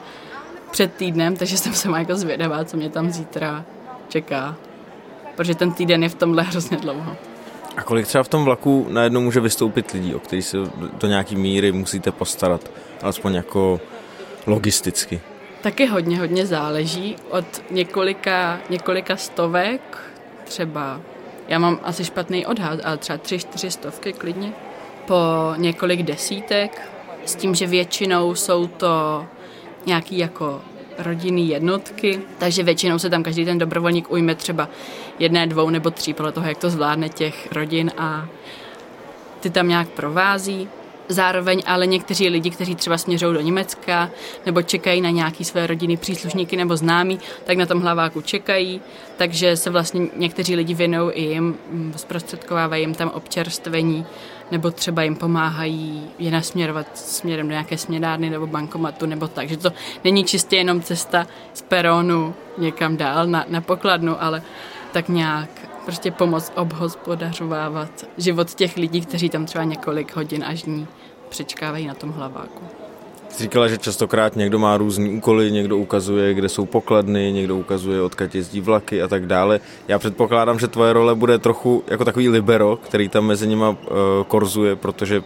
před 0.71 0.93
týdnem, 0.93 1.35
takže 1.35 1.57
jsem 1.57 1.73
se 1.73 1.89
jako 1.97 2.15
zvědavá, 2.15 2.65
co 2.65 2.77
mě 2.77 2.89
tam 2.89 3.11
zítra 3.11 3.65
čeká, 4.09 4.55
protože 5.35 5.55
ten 5.55 5.71
týden 5.71 6.03
je 6.03 6.09
v 6.09 6.15
tomhle 6.15 6.43
hrozně 6.43 6.77
dlouho. 6.77 7.15
A 7.77 7.83
kolik 7.83 8.07
třeba 8.07 8.23
v 8.23 8.27
tom 8.27 8.45
vlaku 8.45 8.87
najednou 8.89 9.21
může 9.21 9.39
vystoupit 9.39 9.91
lidí, 9.91 10.15
o 10.15 10.19
který 10.19 10.41
se 10.41 10.57
do 10.93 11.07
nějaký 11.07 11.35
míry 11.35 11.71
musíte 11.71 12.11
postarat, 12.11 12.71
alespoň 13.01 13.33
jako 13.33 13.81
logisticky? 14.47 15.21
Taky 15.61 15.85
hodně, 15.85 16.19
hodně 16.19 16.45
záleží 16.45 17.15
od 17.29 17.45
několika, 17.71 18.59
několika 18.69 19.17
stovek, 19.17 19.97
třeba, 20.43 21.01
já 21.47 21.59
mám 21.59 21.79
asi 21.83 22.05
špatný 22.05 22.45
odhad, 22.45 22.79
ale 22.83 22.97
třeba 22.97 23.17
tři, 23.17 23.39
čtyři 23.39 23.71
stovky 23.71 24.13
klidně, 24.13 24.53
po 25.05 25.15
několik 25.57 26.03
desítek, 26.03 26.81
s 27.25 27.35
tím, 27.35 27.55
že 27.55 27.67
většinou 27.67 28.35
jsou 28.35 28.67
to 28.67 29.25
nějaký 29.85 30.17
jako 30.17 30.61
rodinný 30.97 31.49
jednotky, 31.49 32.21
takže 32.37 32.63
většinou 32.63 32.99
se 32.99 33.09
tam 33.09 33.23
každý 33.23 33.45
ten 33.45 33.57
dobrovolník 33.57 34.11
ujme 34.11 34.35
třeba 34.35 34.69
jedné, 35.19 35.47
dvou 35.47 35.69
nebo 35.69 35.91
tří, 35.91 36.13
podle 36.13 36.31
toho, 36.31 36.47
jak 36.47 36.57
to 36.57 36.69
zvládne 36.69 37.09
těch 37.09 37.51
rodin 37.51 37.91
a 37.97 38.27
ty 39.39 39.49
tam 39.49 39.67
nějak 39.67 39.89
provází. 39.89 40.69
Zároveň 41.13 41.63
ale 41.65 41.87
někteří 41.87 42.29
lidi, 42.29 42.49
kteří 42.49 42.75
třeba 42.75 42.97
směřují 42.97 43.33
do 43.33 43.41
Německa 43.41 44.09
nebo 44.45 44.61
čekají 44.61 45.01
na 45.01 45.09
nějaký 45.09 45.45
své 45.45 45.67
rodiny 45.67 45.97
příslušníky 45.97 46.57
nebo 46.57 46.77
známí, 46.77 47.19
tak 47.43 47.57
na 47.57 47.65
tom 47.65 47.81
hlaváku 47.81 48.21
čekají, 48.21 48.81
takže 49.17 49.57
se 49.57 49.69
vlastně 49.69 50.07
někteří 50.15 50.55
lidi 50.55 50.73
věnují 50.73 51.11
i 51.13 51.21
jim, 51.21 51.57
mm, 51.71 51.93
zprostředkovávají 51.95 52.83
jim 52.83 52.95
tam 52.95 53.09
občerstvení 53.09 54.05
nebo 54.51 54.71
třeba 54.71 55.03
jim 55.03 55.15
pomáhají 55.15 56.03
je 56.19 56.31
nasměrovat 56.31 56.97
směrem 56.97 57.47
do 57.47 57.51
nějaké 57.51 57.77
směrárny 57.77 58.29
nebo 58.29 58.47
bankomatu 58.47 59.05
nebo 59.05 59.27
tak, 59.27 59.49
že 59.49 59.57
to 59.57 59.69
není 60.03 60.23
čistě 60.23 60.55
jenom 60.55 60.81
cesta 60.81 61.27
z 61.53 61.61
peronu 61.61 62.33
někam 62.57 62.97
dál 62.97 63.27
na, 63.27 63.45
na 63.47 63.61
pokladnu, 63.61 64.23
ale 64.23 64.41
tak 64.91 65.09
nějak 65.09 65.49
prostě 65.85 66.11
pomoct 66.11 66.53
obhospodařovávat 66.55 68.05
život 68.17 68.53
těch 68.53 68.77
lidí, 68.77 69.01
kteří 69.01 69.29
tam 69.29 69.45
třeba 69.45 69.63
několik 69.63 70.15
hodin 70.15 70.43
až 70.43 70.63
dní 70.63 70.87
přečkávají 71.33 71.87
na 71.87 71.93
tom 71.93 72.09
hlaváku. 72.11 72.63
Jsi 73.29 73.43
říkala, 73.43 73.67
že 73.67 73.77
častokrát 73.77 74.35
někdo 74.35 74.59
má 74.59 74.77
různý 74.77 75.09
úkoly, 75.17 75.51
někdo 75.51 75.77
ukazuje, 75.77 76.33
kde 76.33 76.49
jsou 76.49 76.65
pokladny, 76.65 77.31
někdo 77.31 77.57
ukazuje, 77.57 78.01
odkud 78.01 78.35
jezdí 78.35 78.61
vlaky 78.61 79.01
a 79.01 79.07
tak 79.07 79.25
dále. 79.25 79.59
Já 79.87 79.99
předpokládám, 79.99 80.59
že 80.59 80.67
tvoje 80.67 80.93
role 80.93 81.15
bude 81.15 81.37
trochu 81.37 81.83
jako 81.87 82.05
takový 82.05 82.29
libero, 82.29 82.77
který 82.77 83.09
tam 83.09 83.25
mezi 83.25 83.47
nima 83.47 83.69
uh, 83.69 83.77
korzuje, 84.27 84.75
protože 84.75 85.23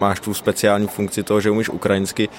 máš 0.00 0.20
tu 0.20 0.34
speciální 0.34 0.86
funkci 0.86 1.22
toho, 1.22 1.40
že 1.40 1.50
umíš 1.50 1.68
ukrajinsky. 1.68 2.28
Uh, 2.28 2.34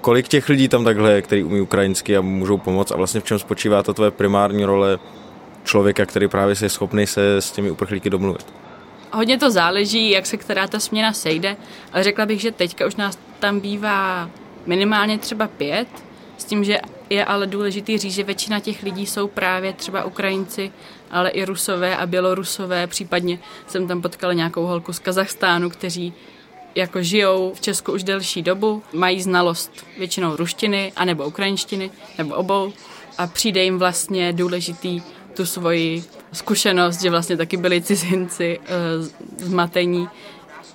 kolik 0.00 0.28
těch 0.28 0.48
lidí 0.48 0.68
tam 0.68 0.84
takhle 0.84 1.12
je, 1.12 1.22
který 1.22 1.44
umí 1.44 1.60
ukrajinsky 1.60 2.16
a 2.16 2.20
můžou 2.20 2.58
pomoct 2.58 2.92
a 2.92 2.96
vlastně 2.96 3.20
v 3.20 3.24
čem 3.24 3.38
spočívá 3.38 3.82
ta 3.82 3.92
tvoje 3.92 4.10
primární 4.10 4.64
role 4.64 4.98
člověka, 5.64 6.06
který 6.06 6.28
právě 6.28 6.54
je 6.62 6.68
schopný 6.68 7.06
se 7.06 7.36
s 7.36 7.50
těmi 7.50 7.70
uprchlíky 7.70 8.10
domluvit? 8.10 8.46
Hodně 9.12 9.38
to 9.38 9.50
záleží, 9.50 10.10
jak 10.10 10.26
se 10.26 10.36
která 10.36 10.66
ta 10.66 10.80
směna 10.80 11.12
sejde, 11.12 11.56
ale 11.92 12.04
řekla 12.04 12.26
bych, 12.26 12.40
že 12.40 12.50
teďka 12.50 12.86
už 12.86 12.96
nás 12.96 13.18
tam 13.38 13.60
bývá 13.60 14.30
minimálně 14.66 15.18
třeba 15.18 15.48
pět, 15.48 15.88
s 16.38 16.44
tím, 16.44 16.64
že 16.64 16.80
je 17.10 17.24
ale 17.24 17.46
důležitý 17.46 17.98
říct, 17.98 18.14
že 18.14 18.22
většina 18.22 18.60
těch 18.60 18.82
lidí 18.82 19.06
jsou 19.06 19.28
právě 19.28 19.72
třeba 19.72 20.04
Ukrajinci, 20.04 20.72
ale 21.10 21.30
i 21.30 21.44
Rusové 21.44 21.96
a 21.96 22.06
Bělorusové, 22.06 22.86
případně 22.86 23.38
jsem 23.66 23.88
tam 23.88 24.02
potkala 24.02 24.32
nějakou 24.32 24.66
holku 24.66 24.92
z 24.92 24.98
Kazachstánu, 24.98 25.70
kteří 25.70 26.12
jako 26.74 27.02
žijou 27.02 27.52
v 27.54 27.60
Česku 27.60 27.92
už 27.92 28.02
delší 28.02 28.42
dobu, 28.42 28.82
mají 28.92 29.22
znalost 29.22 29.86
většinou 29.98 30.36
ruštiny, 30.36 30.92
anebo 30.96 31.26
ukrajinštiny, 31.26 31.90
nebo 32.18 32.34
obou 32.34 32.72
a 33.18 33.26
přijde 33.26 33.64
jim 33.64 33.78
vlastně 33.78 34.32
důležitý 34.32 35.02
tu 35.36 35.46
svoji 35.46 36.04
zkušenost, 36.32 37.02
že 37.02 37.10
vlastně 37.10 37.36
taky 37.36 37.56
byli 37.56 37.82
cizinci 37.82 38.60
e, 38.66 39.44
zmatení, 39.44 40.08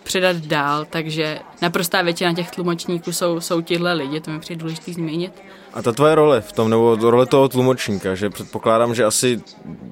předat 0.08 0.36
dál, 0.36 0.86
takže 0.90 1.40
naprostá 1.62 2.02
většina 2.02 2.34
těch 2.34 2.52
tlumočníků 2.52 3.12
jsou, 3.12 3.42
jsou 3.42 3.62
tihle 3.62 3.94
lidi, 3.94 4.20
to 4.20 4.32
mi 4.32 4.40
přijde 4.40 4.60
důležité 4.60 4.94
zmínit. 4.94 5.34
A 5.74 5.82
ta 5.82 5.92
tvoje 5.92 6.16
role 6.16 6.42
v 6.42 6.52
tom, 6.52 6.70
nebo 6.70 6.96
role 6.96 7.26
toho 7.26 7.50
tlumočníka, 7.50 8.16
že 8.16 8.30
předpokládám, 8.30 8.96
že 8.96 9.06
asi 9.06 9.42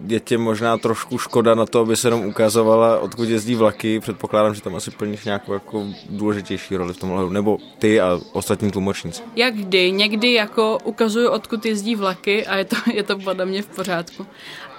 je 0.07 0.19
tě 0.19 0.37
možná 0.37 0.77
trošku 0.77 1.17
škoda 1.17 1.55
na 1.55 1.65
to, 1.65 1.79
aby 1.79 1.95
se 1.95 2.07
jenom 2.07 2.25
ukazovala, 2.25 2.99
odkud 2.99 3.29
jezdí 3.29 3.55
vlaky, 3.55 3.99
předpokládám, 3.99 4.55
že 4.55 4.61
tam 4.61 4.75
asi 4.75 4.91
plníš 4.91 5.25
nějakou 5.25 5.53
jako 5.53 5.85
důležitější 6.09 6.75
roli 6.75 6.93
v 6.93 6.97
tom 6.97 7.33
nebo 7.33 7.57
ty 7.79 8.01
a 8.01 8.19
ostatní 8.33 8.71
tlumočníci. 8.71 9.21
Jak 9.35 9.55
kdy, 9.55 9.91
někdy 9.91 10.33
jako 10.33 10.77
ukazuju, 10.83 11.29
odkud 11.29 11.65
jezdí 11.65 11.95
vlaky 11.95 12.45
a 12.45 12.55
je 12.57 12.65
to, 12.65 12.75
je 12.93 13.03
to 13.03 13.17
podle 13.17 13.45
mě 13.45 13.61
v 13.61 13.67
pořádku. 13.67 14.25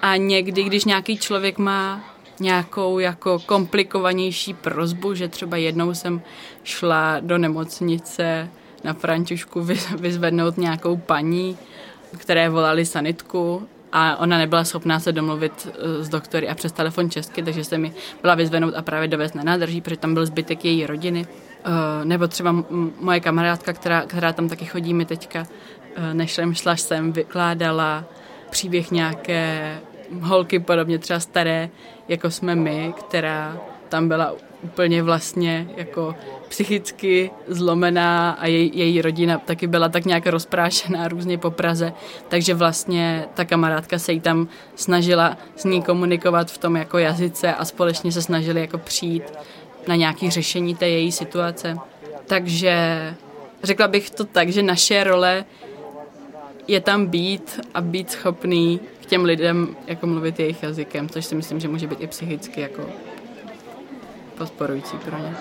A 0.06 0.16
někdy, 0.16 0.62
když 0.62 0.84
nějaký 0.84 1.18
člověk 1.18 1.58
má 1.58 2.04
nějakou 2.40 2.98
jako 2.98 3.38
komplikovanější 3.38 4.54
prozbu, 4.54 5.14
že 5.14 5.28
třeba 5.28 5.56
jednou 5.56 5.94
jsem 5.94 6.22
šla 6.64 7.20
do 7.20 7.38
nemocnice 7.38 8.48
na 8.84 8.94
Františku 8.94 9.66
vyzvednout 9.98 10.58
nějakou 10.58 10.96
paní, 10.96 11.58
které 12.18 12.48
volali 12.48 12.86
sanitku 12.86 13.68
a 13.92 14.16
ona 14.16 14.38
nebyla 14.38 14.64
schopná 14.64 15.00
se 15.00 15.12
domluvit 15.12 15.68
eh, 15.68 16.04
s 16.04 16.08
doktory 16.08 16.48
a 16.48 16.54
přes 16.54 16.72
telefon 16.72 17.10
česky, 17.10 17.42
takže 17.42 17.64
se 17.64 17.78
mi 17.78 17.92
byla 18.22 18.34
vyzvednout 18.34 18.74
a 18.74 18.82
právě 18.82 19.08
dovést 19.08 19.34
na 19.34 19.42
nádrží, 19.42 19.80
protože 19.80 19.96
tam 19.96 20.14
byl 20.14 20.26
zbytek 20.26 20.64
její 20.64 20.86
rodiny. 20.86 21.26
Eh, 21.64 22.04
nebo 22.04 22.28
třeba 22.28 22.64
moje 23.00 23.20
kamarádka, 23.20 23.72
která, 23.72 24.02
která 24.02 24.32
tam 24.32 24.48
taky 24.48 24.64
chodí 24.64 24.94
mi 24.94 25.04
teďka, 25.04 25.46
eh, 25.96 26.14
nešlem 26.14 26.54
šla 26.54 26.76
jsem, 26.76 27.12
vykládala 27.12 28.04
příběh 28.50 28.90
nějaké 28.90 29.78
holky 30.20 30.58
podobně 30.58 30.98
třeba 30.98 31.20
staré, 31.20 31.68
jako 32.08 32.30
jsme 32.30 32.54
my, 32.54 32.94
která 32.98 33.58
tam 33.88 34.08
byla 34.08 34.34
úplně 34.62 35.02
vlastně 35.02 35.68
jako 35.76 36.14
psychicky 36.48 37.30
zlomená 37.48 38.30
a 38.30 38.46
jej, 38.46 38.70
její 38.74 39.02
rodina 39.02 39.38
taky 39.38 39.66
byla 39.66 39.88
tak 39.88 40.04
nějak 40.04 40.26
rozprášená 40.26 41.08
různě 41.08 41.38
po 41.38 41.50
Praze, 41.50 41.92
takže 42.28 42.54
vlastně 42.54 43.24
ta 43.34 43.44
kamarádka 43.44 43.98
se 43.98 44.12
jí 44.12 44.20
tam 44.20 44.48
snažila 44.74 45.36
s 45.56 45.64
ní 45.64 45.82
komunikovat 45.82 46.50
v 46.50 46.58
tom 46.58 46.76
jako 46.76 46.98
jazyce 46.98 47.54
a 47.54 47.64
společně 47.64 48.12
se 48.12 48.22
snažili 48.22 48.60
jako 48.60 48.78
přijít 48.78 49.32
na 49.88 49.94
nějaké 49.94 50.30
řešení 50.30 50.74
té 50.74 50.88
její 50.88 51.12
situace. 51.12 51.76
Takže 52.26 52.74
řekla 53.62 53.88
bych 53.88 54.10
to 54.10 54.24
tak, 54.24 54.48
že 54.48 54.62
naše 54.62 55.04
role 55.04 55.44
je 56.68 56.80
tam 56.80 57.06
být 57.06 57.60
a 57.74 57.80
být 57.80 58.10
schopný 58.10 58.80
k 59.02 59.06
těm 59.06 59.24
lidem 59.24 59.76
jako 59.86 60.06
mluvit 60.06 60.40
jejich 60.40 60.62
jazykem, 60.62 61.08
což 61.08 61.26
si 61.26 61.34
myslím, 61.34 61.60
že 61.60 61.68
může 61.68 61.86
být 61.86 62.00
i 62.00 62.06
psychicky 62.06 62.60
jako 62.60 62.90
podporující 64.38 64.96
pro 64.96 65.18
ně. 65.18 65.34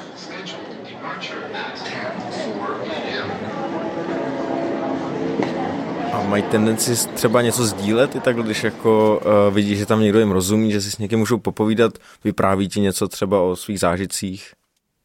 A 6.14 6.24
mají 6.24 6.44
tendenci 6.44 7.08
třeba 7.14 7.42
něco 7.42 7.66
sdílet 7.66 8.16
i 8.16 8.20
tak, 8.20 8.36
když 8.44 8.64
jako 8.64 9.22
uh, 9.26 9.54
vidíš, 9.54 9.80
že 9.80 9.86
tam 9.86 10.02
někdo 10.02 10.20
jim 10.20 10.32
rozumí, 10.32 10.72
že 10.72 10.82
si 10.82 10.92
s 10.92 10.98
někým 10.98 11.20
můžou 11.20 11.38
popovídat, 11.38 11.94
vypráví 12.24 12.70
ti 12.70 12.80
něco 12.80 13.08
třeba 13.08 13.42
o 13.42 13.56
svých 13.56 13.80
zážitcích? 13.80 14.54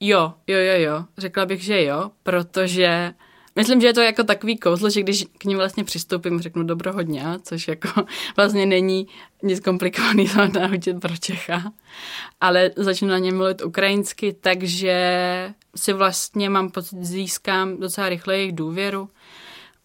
Jo, 0.00 0.32
jo, 0.46 0.58
jo, 0.58 0.74
jo. 0.76 1.04
Řekla 1.18 1.46
bych, 1.46 1.62
že 1.62 1.84
jo, 1.84 2.10
protože 2.22 3.12
Myslím, 3.61 3.81
že 3.81 3.87
je 3.87 3.95
to 3.95 4.00
jako 4.00 4.25
takový 4.25 4.57
kouzlo, 4.57 4.90
že 4.90 5.02
když 5.02 5.26
k 5.38 5.45
ním 5.45 5.59
vlastně 5.59 5.85
přistoupím, 5.85 6.40
řeknu 6.40 6.62
dobrohodně, 6.62 7.25
což 7.43 7.69
jako 7.69 7.88
vlastně 8.37 8.67
není 8.67 9.07
nic 9.43 9.61
komplikovaného 9.61 10.49
naučit 10.61 11.00
pro 11.00 11.17
Čecha, 11.17 11.73
ale 12.40 12.71
začnu 12.76 13.09
na 13.09 13.19
ně 13.19 13.33
mluvit 13.33 13.62
ukrajinsky, 13.62 14.37
takže 14.40 14.95
si 15.76 15.93
vlastně 15.93 16.50
mám 16.50 16.71
pocit, 16.71 17.05
získám 17.05 17.76
docela 17.81 18.09
rychle 18.09 18.37
jejich 18.37 18.52
důvěru. 18.52 19.09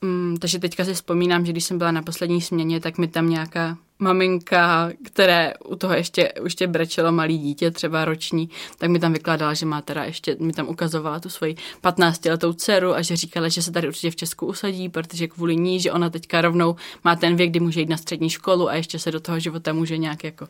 Mm, 0.02 0.38
takže 0.38 0.60
teďka 0.60 0.86
si 0.86 0.94
vzpomínám, 0.94 1.46
že 1.46 1.52
když 1.52 1.64
jsem 1.64 1.78
byla 1.78 1.92
na 1.92 2.02
poslední 2.02 2.42
směně, 2.42 2.80
tak 2.80 2.98
mi 2.98 3.08
tam 3.08 3.30
nějaká 3.30 3.78
maminka, 4.00 4.90
které 5.06 5.54
u 5.66 5.76
toho 5.76 5.94
ještě, 5.94 6.34
ještě 6.44 6.68
brečelo 6.68 7.12
malý 7.12 7.38
dítě, 7.38 7.72
třeba 7.72 8.06
roční, 8.06 8.50
tak 8.78 8.90
mi 8.90 9.00
tam 9.00 9.14
vykládala, 9.14 9.54
že 9.54 9.66
má 9.66 9.82
teda 9.82 10.04
ještě, 10.04 10.38
mi 10.40 10.54
tam 10.54 10.68
ukazovala 10.70 11.20
tu 11.20 11.30
svoji 11.30 11.56
15-letou 11.84 12.54
dceru 12.54 12.96
a 12.96 13.02
že 13.02 13.16
říkala, 13.16 13.50
že 13.50 13.62
se 13.62 13.72
tady 13.72 13.88
určitě 13.88 14.12
v 14.12 14.16
Česku 14.16 14.46
usadí, 14.46 14.90
protože 14.90 15.28
kvůli 15.28 15.56
ní, 15.56 15.80
že 15.80 15.92
ona 15.92 16.10
teďka 16.10 16.42
rovnou 16.42 16.76
má 17.04 17.16
ten 17.16 17.36
věk, 17.36 17.50
kdy 17.50 17.60
může 17.60 17.80
jít 17.80 17.90
na 17.90 17.98
střední 17.98 18.30
školu 18.30 18.70
a 18.70 18.76
ještě 18.76 19.00
se 19.00 19.12
do 19.12 19.20
toho 19.20 19.40
života 19.40 19.74
může 19.74 19.98
nějak 19.98 20.24
jako 20.24 20.46
uh, 20.46 20.50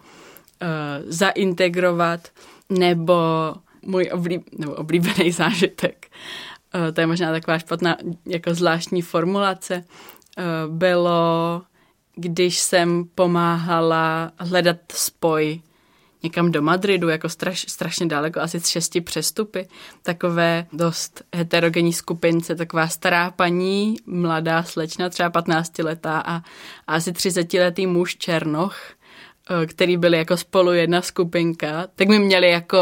zaintegrovat, 1.05 2.29
nebo 2.69 3.15
můj 3.81 4.09
oblíb, 4.13 4.41
nebo 4.57 4.73
oblíbený 4.73 5.31
zážitek 5.31 6.07
Eh, 6.75 6.91
to 6.91 7.01
je 7.01 7.07
možná 7.07 7.31
taková 7.31 7.59
špatná, 7.59 7.97
jako 8.25 8.53
zvláštní 8.53 9.01
formulace, 9.01 9.83
eh, 10.37 10.43
bylo, 10.67 11.61
když 12.15 12.59
jsem 12.59 13.05
pomáhala 13.15 14.31
hledat 14.39 14.77
spoj 14.93 15.61
někam 16.25 16.51
do 16.51 16.61
Madridu, 16.61 17.09
jako 17.09 17.29
straš, 17.29 17.65
strašně 17.69 18.05
daleko, 18.05 18.39
asi 18.39 18.59
z 18.59 18.67
šesti 18.67 19.01
přestupy, 19.01 19.67
takové 20.03 20.65
dost 20.73 21.23
heterogenní 21.35 21.93
skupince, 21.93 22.55
taková 22.55 22.87
stará 22.87 23.31
paní, 23.31 23.95
mladá 24.05 24.63
slečna, 24.63 25.09
třeba 25.09 25.29
15 25.29 25.77
letá 25.79 26.19
a, 26.19 26.35
a 26.87 26.95
asi 26.95 27.13
30 27.13 27.53
letý 27.53 27.87
muž 27.87 28.15
Černoch, 28.17 28.77
eh, 29.49 29.65
který 29.65 29.97
byli 29.97 30.17
jako 30.17 30.37
spolu 30.37 30.73
jedna 30.73 31.01
skupinka, 31.01 31.87
tak 31.95 32.07
mi 32.07 32.19
měli 32.19 32.51
jako 32.51 32.79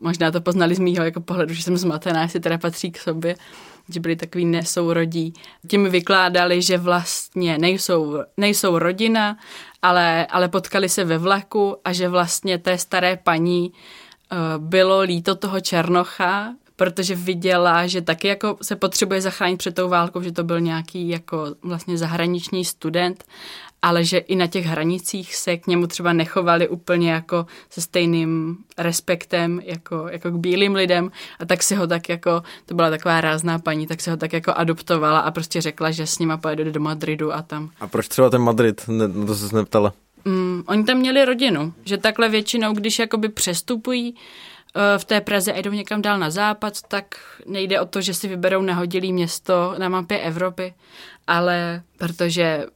možná 0.00 0.30
to 0.30 0.40
poznali 0.40 0.74
z 0.74 0.78
mýho 0.78 1.04
jako 1.04 1.20
pohledu, 1.20 1.54
že 1.54 1.62
jsem 1.62 1.76
zmatená, 1.76 2.22
jestli 2.22 2.40
teda 2.40 2.58
patří 2.58 2.90
k 2.90 2.98
sobě, 2.98 3.36
že 3.88 4.00
byli 4.00 4.16
takový 4.16 4.44
nesourodí. 4.44 5.34
Tím 5.68 5.90
vykládali, 5.90 6.62
že 6.62 6.78
vlastně 6.78 7.58
nejsou, 7.58 8.18
nejsou 8.36 8.78
rodina, 8.78 9.38
ale, 9.82 10.26
ale 10.26 10.48
potkali 10.48 10.88
se 10.88 11.04
ve 11.04 11.18
vlaku 11.18 11.76
a 11.84 11.92
že 11.92 12.08
vlastně 12.08 12.58
té 12.58 12.78
staré 12.78 13.16
paní 13.16 13.72
uh, 13.72 14.64
bylo 14.64 15.00
líto 15.00 15.34
toho 15.34 15.60
Černocha, 15.60 16.54
protože 16.76 17.14
viděla, 17.14 17.86
že 17.86 18.02
taky 18.02 18.28
jako 18.28 18.56
se 18.62 18.76
potřebuje 18.76 19.20
zachránit 19.20 19.56
před 19.56 19.74
tou 19.74 19.88
válkou, 19.88 20.22
že 20.22 20.32
to 20.32 20.44
byl 20.44 20.60
nějaký 20.60 21.08
jako 21.08 21.46
vlastně 21.62 21.98
zahraniční 21.98 22.64
student 22.64 23.24
ale 23.82 24.04
že 24.04 24.18
i 24.18 24.36
na 24.36 24.46
těch 24.46 24.66
hranicích 24.66 25.36
se 25.36 25.56
k 25.56 25.66
němu 25.66 25.86
třeba 25.86 26.12
nechovali 26.12 26.68
úplně 26.68 27.12
jako 27.12 27.46
se 27.70 27.80
stejným 27.80 28.58
respektem 28.78 29.60
jako, 29.64 30.06
jako 30.10 30.30
k 30.30 30.34
bílým 30.34 30.74
lidem 30.74 31.10
a 31.38 31.44
tak 31.44 31.62
si 31.62 31.74
ho 31.74 31.86
tak 31.86 32.08
jako, 32.08 32.42
to 32.66 32.74
byla 32.74 32.90
taková 32.90 33.20
rázná 33.20 33.58
paní, 33.58 33.86
tak 33.86 34.00
si 34.00 34.10
ho 34.10 34.16
tak 34.16 34.32
jako 34.32 34.52
adoptovala 34.52 35.20
a 35.20 35.30
prostě 35.30 35.60
řekla, 35.60 35.90
že 35.90 36.06
s 36.06 36.18
nima 36.18 36.36
pojede 36.36 36.72
do 36.72 36.80
Madridu 36.80 37.34
a 37.34 37.42
tam. 37.42 37.70
A 37.80 37.86
proč 37.86 38.08
třeba 38.08 38.30
ten 38.30 38.42
Madrid? 38.42 38.88
Ne, 38.88 39.26
to 39.26 39.34
se 39.34 39.56
neptala. 39.56 39.92
Mm, 40.24 40.62
oni 40.66 40.84
tam 40.84 40.96
měli 40.96 41.24
rodinu, 41.24 41.72
že 41.84 41.98
takhle 41.98 42.28
většinou, 42.28 42.72
když 42.72 42.98
jakoby 42.98 43.28
přestupují 43.28 44.12
uh, 44.12 44.82
v 44.98 45.04
té 45.04 45.20
Praze 45.20 45.52
a 45.52 45.58
jdou 45.58 45.70
někam 45.70 46.02
dál 46.02 46.18
na 46.18 46.30
západ, 46.30 46.82
tak 46.88 47.04
nejde 47.46 47.80
o 47.80 47.86
to, 47.86 48.00
že 48.00 48.14
si 48.14 48.28
vyberou 48.28 48.62
nahodilý 48.62 49.12
město 49.12 49.74
na 49.78 49.88
mapě 49.88 50.18
Evropy, 50.18 50.74
ale 51.26 51.82
protože 51.98 52.66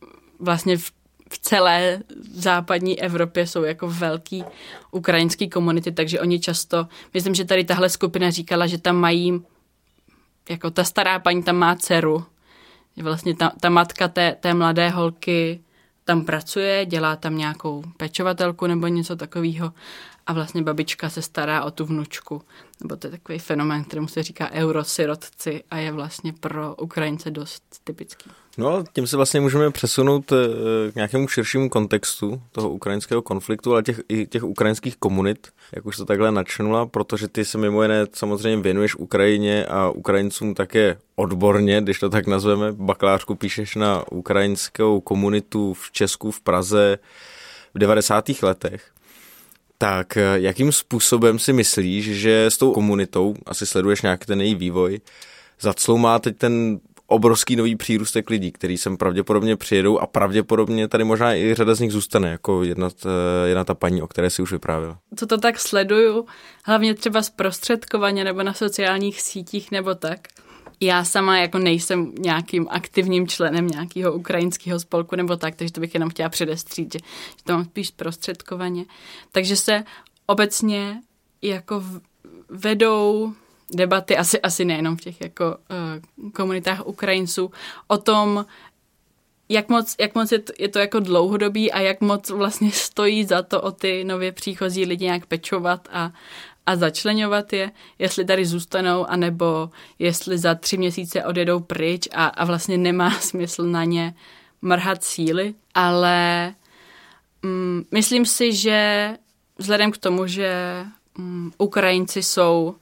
vlastně 0.42 0.76
v, 0.76 0.92
v 1.32 1.38
celé 1.38 2.02
západní 2.32 3.00
Evropě 3.00 3.46
jsou 3.46 3.62
jako 3.62 3.88
velký 3.88 4.44
ukrajinský 4.90 5.50
komunity, 5.50 5.92
takže 5.92 6.20
oni 6.20 6.40
často, 6.40 6.86
myslím, 7.14 7.34
že 7.34 7.44
tady 7.44 7.64
tahle 7.64 7.88
skupina 7.88 8.30
říkala, 8.30 8.66
že 8.66 8.78
tam 8.78 8.96
mají, 8.96 9.42
jako 10.50 10.70
ta 10.70 10.84
stará 10.84 11.18
paní 11.18 11.42
tam 11.42 11.56
má 11.56 11.76
dceru, 11.76 12.24
vlastně 13.02 13.36
ta, 13.36 13.52
ta 13.60 13.70
matka 13.70 14.08
té, 14.08 14.36
té 14.40 14.54
mladé 14.54 14.88
holky 14.88 15.60
tam 16.04 16.24
pracuje, 16.24 16.86
dělá 16.86 17.16
tam 17.16 17.36
nějakou 17.36 17.82
pečovatelku 17.96 18.66
nebo 18.66 18.86
něco 18.86 19.16
takového 19.16 19.72
a 20.26 20.32
vlastně 20.32 20.62
babička 20.62 21.10
se 21.10 21.22
stará 21.22 21.64
o 21.64 21.70
tu 21.70 21.84
vnučku. 21.84 22.42
Nebo 22.80 22.96
to 22.96 23.06
je 23.06 23.10
takový 23.10 23.38
fenomén, 23.38 23.84
kterému 23.84 24.08
se 24.08 24.22
říká 24.22 24.50
eurosirotci 24.50 25.64
a 25.70 25.76
je 25.76 25.92
vlastně 25.92 26.32
pro 26.32 26.74
Ukrajince 26.76 27.30
dost 27.30 27.62
typický. 27.84 28.30
No 28.58 28.84
tím 28.92 29.06
se 29.06 29.16
vlastně 29.16 29.40
můžeme 29.40 29.70
přesunout 29.70 30.32
eh, 30.32 30.92
k 30.92 30.94
nějakému 30.94 31.28
širšímu 31.28 31.68
kontextu 31.68 32.42
toho 32.52 32.70
ukrajinského 32.70 33.22
konfliktu, 33.22 33.72
ale 33.72 33.82
těch, 33.82 34.00
i 34.08 34.26
těch 34.26 34.44
ukrajinských 34.44 34.96
komunit, 34.96 35.48
jak 35.72 35.86
už 35.86 35.96
to 35.96 36.04
takhle 36.04 36.32
načnula, 36.32 36.86
protože 36.86 37.28
ty 37.28 37.44
se 37.44 37.58
mimo 37.58 37.82
jiné 37.82 38.06
samozřejmě 38.12 38.62
věnuješ 38.62 38.96
Ukrajině 38.96 39.66
a 39.66 39.90
Ukrajincům 39.90 40.54
také 40.54 40.96
odborně, 41.16 41.80
když 41.80 41.98
to 41.98 42.10
tak 42.10 42.26
nazveme. 42.26 42.72
Bakalářku 42.72 43.34
píšeš 43.34 43.74
na 43.74 44.04
ukrajinskou 44.12 45.00
komunitu 45.00 45.74
v 45.74 45.92
Česku, 45.92 46.30
v 46.30 46.40
Praze 46.40 46.98
v 47.74 47.78
90. 47.78 48.30
letech 48.42 48.90
Tak 49.78 50.16
eh, 50.16 50.34
jakým 50.34 50.72
způsobem 50.72 51.38
si 51.38 51.52
myslíš, 51.52 52.04
že 52.04 52.46
s 52.46 52.58
tou 52.58 52.72
komunitou, 52.72 53.34
asi 53.46 53.66
sleduješ 53.66 54.02
nějaký 54.02 54.26
ten 54.26 54.40
její 54.40 54.54
vývoj, 54.54 55.00
zacloumá 55.60 56.18
teď 56.18 56.36
ten 56.36 56.80
obrovský 57.06 57.56
nový 57.56 57.76
přírůstek 57.76 58.30
lidí, 58.30 58.52
který 58.52 58.78
sem 58.78 58.96
pravděpodobně 58.96 59.56
přijedou 59.56 59.98
a 59.98 60.06
pravděpodobně 60.06 60.88
tady 60.88 61.04
možná 61.04 61.34
i 61.34 61.54
řada 61.54 61.74
z 61.74 61.80
nich 61.80 61.92
zůstane, 61.92 62.30
jako 62.30 62.62
jedna, 62.62 62.90
jedna 63.44 63.64
ta 63.64 63.74
paní, 63.74 64.02
o 64.02 64.06
které 64.06 64.30
si 64.30 64.42
už 64.42 64.52
vyprávěl. 64.52 64.96
Co 65.16 65.26
to 65.26 65.38
tak 65.38 65.58
sleduju, 65.58 66.26
hlavně 66.64 66.94
třeba 66.94 67.22
zprostředkovaně 67.22 68.24
nebo 68.24 68.42
na 68.42 68.54
sociálních 68.54 69.22
sítích 69.22 69.70
nebo 69.70 69.94
tak. 69.94 70.28
Já 70.80 71.04
sama 71.04 71.38
jako 71.38 71.58
nejsem 71.58 72.12
nějakým 72.18 72.66
aktivním 72.70 73.28
členem 73.28 73.66
nějakého 73.66 74.12
ukrajinského 74.12 74.80
spolku 74.80 75.16
nebo 75.16 75.36
tak, 75.36 75.54
takže 75.54 75.72
to 75.72 75.80
bych 75.80 75.94
jenom 75.94 76.10
chtěla 76.10 76.28
předestřít, 76.28 76.92
že, 76.92 76.98
že 77.38 77.44
to 77.44 77.52
mám 77.52 77.64
spíš 77.64 77.88
zprostředkovaně. 77.88 78.84
Takže 79.32 79.56
se 79.56 79.84
obecně 80.26 81.00
jako 81.42 81.84
vedou 82.48 83.32
debaty, 83.74 84.16
asi, 84.16 84.40
asi 84.40 84.64
nejenom 84.64 84.96
v 84.96 85.00
těch 85.00 85.20
jako 85.20 85.56
uh, 86.24 86.30
komunitách 86.30 86.86
Ukrajinců, 86.86 87.50
o 87.86 87.98
tom, 87.98 88.46
jak 89.48 89.68
moc, 89.68 89.96
jak 90.00 90.14
moc 90.14 90.32
je, 90.32 90.38
to, 90.38 90.52
je 90.58 90.68
to 90.68 90.78
jako 90.78 91.00
dlouhodobý 91.00 91.72
a 91.72 91.80
jak 91.80 92.00
moc 92.00 92.30
vlastně 92.30 92.72
stojí 92.72 93.24
za 93.24 93.42
to 93.42 93.62
o 93.62 93.72
ty 93.72 94.04
nově 94.04 94.32
příchozí 94.32 94.84
lidi 94.84 95.04
nějak 95.04 95.26
pečovat 95.26 95.88
a, 95.92 96.12
a 96.66 96.76
začlenovat 96.76 97.52
je, 97.52 97.70
jestli 97.98 98.24
tady 98.24 98.46
zůstanou, 98.46 99.06
anebo 99.06 99.70
jestli 99.98 100.38
za 100.38 100.54
tři 100.54 100.76
měsíce 100.76 101.24
odjedou 101.24 101.60
pryč 101.60 102.08
a, 102.12 102.26
a 102.26 102.44
vlastně 102.44 102.78
nemá 102.78 103.10
smysl 103.20 103.62
na 103.64 103.84
ně 103.84 104.14
mrhat 104.62 105.04
síly, 105.04 105.54
ale 105.74 106.54
mm, 107.42 107.84
myslím 107.90 108.26
si, 108.26 108.52
že 108.52 109.10
vzhledem 109.58 109.92
k 109.92 109.98
tomu, 109.98 110.26
že 110.26 110.84
mm, 111.18 111.52
Ukrajinci 111.58 112.22
jsou 112.22 112.74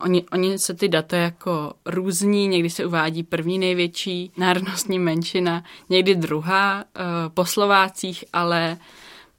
oni, 0.00 0.24
oni 0.32 0.58
se 0.58 0.74
ty 0.74 0.88
data 0.88 1.16
jako 1.16 1.72
různí, 1.86 2.48
někdy 2.48 2.70
se 2.70 2.86
uvádí 2.86 3.22
první 3.22 3.58
největší 3.58 4.32
národnostní 4.36 4.98
menšina, 4.98 5.64
někdy 5.88 6.14
druhá 6.14 6.76
uh, 6.84 7.02
po 7.34 7.44
Slovácích, 7.44 8.24
ale 8.32 8.78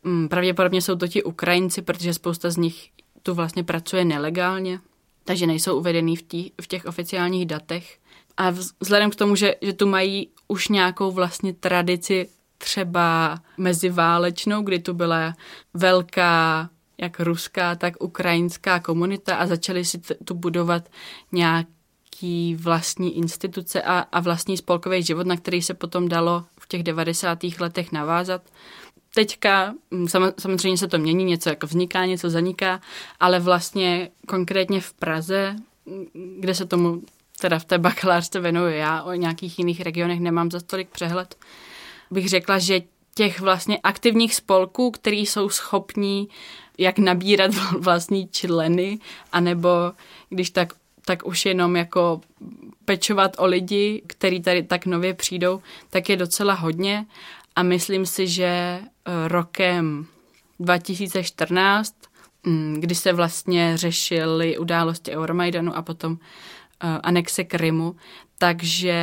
um, 0.06 0.30
pravděpodobně 0.30 0.82
jsou 0.82 0.96
to 0.96 1.08
ti 1.08 1.24
Ukrajinci, 1.24 1.82
protože 1.82 2.14
spousta 2.14 2.50
z 2.50 2.58
nich 2.58 2.90
tu 3.24 3.34
vlastně 3.34 3.64
pracuje 3.64 4.06
nelegálně, 4.06 4.80
takže 5.26 5.48
nejsou 5.48 5.80
uvedený 5.80 6.16
v, 6.16 6.22
tí, 6.22 6.52
v 6.62 6.68
těch 6.68 6.86
oficiálních 6.86 7.46
datech. 7.46 7.98
A 8.38 8.50
vzhledem 8.80 9.12
k 9.12 9.16
tomu, 9.16 9.36
že, 9.36 9.56
že 9.62 9.74
tu 9.74 9.88
mají 9.88 10.30
už 10.48 10.68
nějakou 10.68 11.12
vlastně 11.12 11.54
tradici 11.54 12.30
třeba 12.58 13.40
meziválečnou, 13.58 14.62
kdy 14.62 14.80
tu 14.80 14.94
byla 14.94 15.36
velká 15.74 16.70
jak 17.02 17.20
ruská, 17.20 17.76
tak 17.76 18.04
ukrajinská 18.04 18.80
komunita 18.80 19.36
a 19.36 19.48
začali 19.48 19.86
si 19.86 20.02
tu 20.26 20.34
budovat 20.34 20.90
nějaký 21.32 22.56
vlastní 22.56 23.18
instituce 23.18 23.82
a, 23.82 24.00
a 24.00 24.20
vlastní 24.20 24.58
spolkový 24.58 25.04
život, 25.04 25.28
na 25.28 25.38
který 25.38 25.62
se 25.62 25.74
potom 25.74 26.10
dalo 26.10 26.44
v 26.60 26.68
těch 26.68 26.84
90. 26.84 27.40
letech 27.60 27.92
navázat. 27.92 28.42
Teďka 29.14 29.74
mm, 29.92 30.08
samozřejmě 30.40 30.78
se 30.78 30.88
to 30.88 30.98
mění, 30.98 31.24
něco 31.24 31.50
jako 31.50 31.68
vzniká, 31.68 32.06
něco 32.06 32.30
zaniká, 32.30 32.82
ale 33.20 33.40
vlastně 33.40 34.10
konkrétně 34.28 34.82
v 34.82 34.94
Praze, 34.94 35.56
kde 36.40 36.56
se 36.56 36.66
tomu 36.66 37.02
teda 37.42 37.60
v 37.60 37.66
té 37.66 37.78
bakalářce 37.78 38.40
věnuju 38.40 38.70
já, 38.70 39.04
o 39.04 39.14
nějakých 39.14 39.60
jiných 39.60 39.82
regionech 39.82 40.20
nemám 40.20 40.52
za 40.52 40.60
tolik 40.60 40.90
přehled, 40.90 41.36
bych 42.12 42.30
řekla, 42.30 42.60
že 42.60 42.82
těch 43.16 43.40
vlastně 43.40 43.80
aktivních 43.84 44.36
spolků, 44.36 44.92
který 44.92 45.26
jsou 45.26 45.50
schopní 45.50 46.30
jak 46.82 47.00
nabírat 47.00 47.52
vlastní 47.80 48.28
členy, 48.28 49.00
anebo 49.32 49.70
když 50.30 50.50
tak, 50.50 50.74
tak 51.06 51.26
už 51.26 51.46
jenom 51.46 51.76
jako 51.76 52.22
pečovat 52.86 53.36
o 53.38 53.46
lidi, 53.46 54.02
který 54.08 54.42
tady 54.42 54.64
tak 54.64 54.86
nově 54.86 55.14
přijdou, 55.14 55.62
tak 55.90 56.10
je 56.10 56.18
docela 56.18 56.54
hodně. 56.54 57.06
A 57.56 57.64
myslím 57.64 58.06
si, 58.06 58.28
že 58.28 58.46
eh, 58.46 58.82
rokem 59.28 60.06
2014, 60.60 61.96
mm, 62.44 62.76
kdy 62.80 62.96
se 62.96 63.14
vlastně 63.14 63.78
řešily 63.78 64.58
události 64.58 65.12
Euromaidanu 65.12 65.76
a 65.76 65.82
potom 65.82 66.18
eh, 66.18 66.88
anexe 67.04 67.44
Krymu, 67.44 67.96
takže 68.38 68.96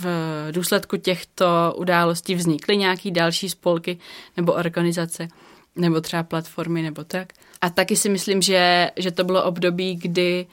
v 0.00 0.06
důsledku 0.50 0.96
těchto 0.96 1.74
událostí 1.76 2.34
vznikly 2.34 2.76
nějaký 2.76 3.10
další 3.10 3.48
spolky 3.48 3.98
nebo 4.36 4.52
organizace, 4.52 5.28
nebo 5.76 6.00
třeba 6.00 6.22
platformy 6.22 6.82
nebo 6.82 7.04
tak. 7.04 7.32
A 7.60 7.70
taky 7.70 7.96
si 7.96 8.08
myslím, 8.08 8.42
že, 8.42 8.90
že 8.96 9.10
to 9.10 9.24
bylo 9.24 9.44
období, 9.44 9.96
kdy 9.96 10.46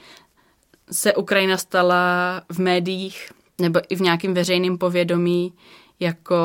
se 0.92 1.14
Ukrajina 1.14 1.58
stala 1.58 2.42
v 2.52 2.60
médiích 2.60 3.32
nebo 3.62 3.80
i 3.90 3.96
v 3.96 4.02
nějakém 4.02 4.34
veřejném 4.34 4.78
povědomí 4.78 5.54
jako 6.00 6.36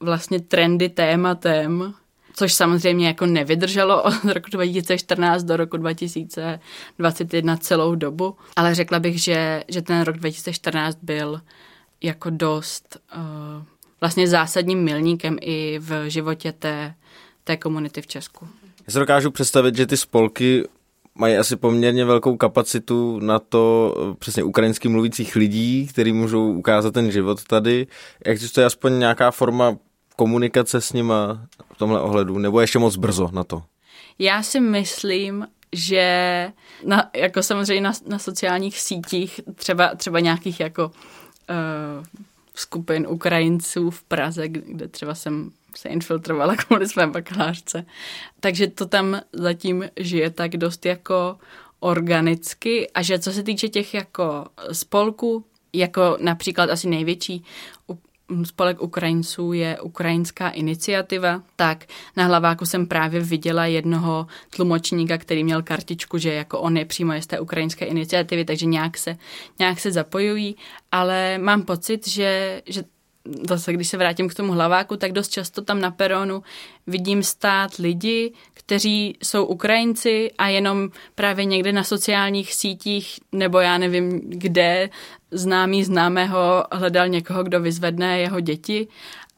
vlastně 0.00 0.40
trendy 0.40 0.88
tématem, 0.88 1.94
což 2.34 2.52
samozřejmě 2.52 3.06
jako 3.06 3.26
nevydrželo 3.26 4.02
od 4.02 4.24
roku 4.24 4.50
2014 4.50 5.42
do 5.42 5.56
roku 5.56 5.76
2021 5.76 7.56
celou 7.56 7.94
dobu, 7.94 8.36
ale 8.56 8.74
řekla 8.74 8.98
bych, 8.98 9.22
že, 9.22 9.64
že 9.68 9.82
ten 9.82 10.00
rok 10.02 10.16
2014 10.16 10.98
byl 11.02 11.40
jako 12.02 12.30
dost 12.30 12.98
uh, 13.16 13.64
vlastně 14.00 14.28
zásadním 14.28 14.84
milníkem 14.84 15.36
i 15.40 15.78
v 15.78 16.10
životě 16.10 16.52
té 16.52 16.94
té 17.46 17.56
komunity 17.56 18.02
v 18.02 18.06
Česku. 18.06 18.48
Já 18.86 18.92
si 18.92 18.98
dokážu 18.98 19.30
představit, 19.30 19.76
že 19.76 19.86
ty 19.86 19.96
spolky 19.96 20.64
mají 21.14 21.36
asi 21.36 21.56
poměrně 21.56 22.04
velkou 22.04 22.36
kapacitu 22.36 23.20
na 23.20 23.38
to 23.38 23.94
přesně 24.18 24.42
ukrajinsky 24.42 24.88
mluvících 24.88 25.36
lidí, 25.36 25.86
kteří 25.86 26.12
můžou 26.12 26.52
ukázat 26.52 26.94
ten 26.94 27.10
život 27.10 27.44
tady. 27.44 27.86
Existuje 28.24 28.66
aspoň 28.66 28.98
nějaká 28.98 29.30
forma 29.30 29.76
komunikace 30.16 30.80
s 30.80 30.92
nima 30.92 31.46
v 31.74 31.78
tomhle 31.78 32.00
ohledu, 32.00 32.38
nebo 32.38 32.60
ještě 32.60 32.78
moc 32.78 32.96
brzo 32.96 33.30
na 33.32 33.44
to? 33.44 33.62
Já 34.18 34.42
si 34.42 34.60
myslím, 34.60 35.46
že 35.72 36.52
na, 36.84 37.10
jako 37.16 37.42
samozřejmě 37.42 37.80
na, 37.80 37.92
na 38.06 38.18
sociálních 38.18 38.80
sítích, 38.80 39.40
třeba, 39.54 39.94
třeba 39.94 40.20
nějakých 40.20 40.60
jako 40.60 40.86
uh, 40.86 42.04
skupin 42.54 43.06
Ukrajinců 43.08 43.90
v 43.90 44.02
Praze, 44.02 44.48
kde 44.48 44.88
třeba 44.88 45.14
jsem 45.14 45.50
se 45.78 45.88
infiltrovala 45.88 46.56
kvůli 46.56 46.88
své 46.88 47.06
bakalářce. 47.06 47.86
Takže 48.40 48.66
to 48.66 48.86
tam 48.86 49.20
zatím 49.32 49.84
žije 49.96 50.30
tak 50.30 50.56
dost 50.56 50.86
jako 50.86 51.36
organicky 51.80 52.90
a 52.90 53.02
že 53.02 53.18
co 53.18 53.32
se 53.32 53.42
týče 53.42 53.68
těch 53.68 53.94
jako 53.94 54.46
spolků, 54.72 55.44
jako 55.72 56.16
například 56.20 56.70
asi 56.70 56.88
největší 56.88 57.44
spolek 58.44 58.82
Ukrajinců 58.82 59.52
je 59.52 59.80
Ukrajinská 59.80 60.48
iniciativa, 60.48 61.42
tak 61.56 61.84
na 62.16 62.24
hlaváku 62.24 62.66
jsem 62.66 62.86
právě 62.86 63.20
viděla 63.20 63.66
jednoho 63.66 64.26
tlumočníka, 64.50 65.18
který 65.18 65.44
měl 65.44 65.62
kartičku, 65.62 66.18
že 66.18 66.32
jako 66.32 66.60
on 66.60 66.76
je 66.76 66.84
přímo 66.84 67.12
z 67.20 67.26
té 67.26 67.40
ukrajinské 67.40 67.84
iniciativy, 67.84 68.44
takže 68.44 68.66
nějak 68.66 68.98
se, 68.98 69.16
nějak 69.58 69.80
se 69.80 69.92
zapojují, 69.92 70.56
ale 70.92 71.38
mám 71.38 71.62
pocit, 71.62 72.08
že, 72.08 72.62
že 72.66 72.84
zase 73.48 73.72
když 73.72 73.88
se 73.88 73.96
vrátím 73.96 74.28
k 74.28 74.34
tomu 74.34 74.52
hlaváku, 74.52 74.96
tak 74.96 75.12
dost 75.12 75.28
často 75.28 75.62
tam 75.62 75.80
na 75.80 75.90
peronu 75.90 76.42
vidím 76.86 77.22
stát 77.22 77.74
lidi, 77.74 78.32
kteří 78.54 79.18
jsou 79.22 79.44
Ukrajinci 79.44 80.30
a 80.38 80.48
jenom 80.48 80.88
právě 81.14 81.44
někde 81.44 81.72
na 81.72 81.84
sociálních 81.84 82.54
sítích 82.54 83.20
nebo 83.32 83.58
já 83.58 83.78
nevím 83.78 84.20
kde 84.24 84.90
známý 85.30 85.84
známého 85.84 86.64
hledal 86.72 87.08
někoho, 87.08 87.42
kdo 87.42 87.60
vyzvedne 87.60 88.20
jeho 88.20 88.40
děti 88.40 88.88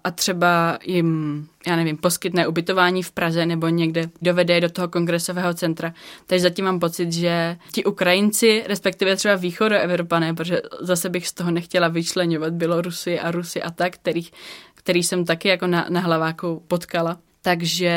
a 0.08 0.10
třeba 0.10 0.78
jim, 0.84 1.48
já 1.66 1.76
nevím, 1.76 1.96
poskytne 1.96 2.46
ubytování 2.46 3.02
v 3.02 3.12
Praze 3.12 3.46
nebo 3.46 3.68
někde 3.68 4.10
dovede 4.22 4.60
do 4.60 4.70
toho 4.70 4.88
kongresového 4.88 5.54
centra. 5.54 5.94
Takže 6.26 6.42
zatím 6.42 6.64
mám 6.64 6.80
pocit, 6.80 7.12
že 7.12 7.56
ti 7.72 7.84
Ukrajinci, 7.84 8.64
respektive 8.66 9.16
třeba 9.16 9.34
východoevropané, 9.34 10.34
protože 10.34 10.62
zase 10.80 11.08
bych 11.08 11.28
z 11.28 11.32
toho 11.32 11.50
nechtěla 11.50 11.88
vyčlenovat 11.88 12.52
Bělorusy 12.52 13.20
a 13.20 13.30
Rusy 13.30 13.62
a 13.62 13.70
tak, 13.70 13.94
kterých, 13.94 14.32
který 14.74 15.02
jsem 15.02 15.24
taky 15.24 15.48
jako 15.48 15.66
na, 15.66 15.86
na 15.88 16.00
hlaváku 16.00 16.62
potkala. 16.68 17.18
Takže 17.42 17.94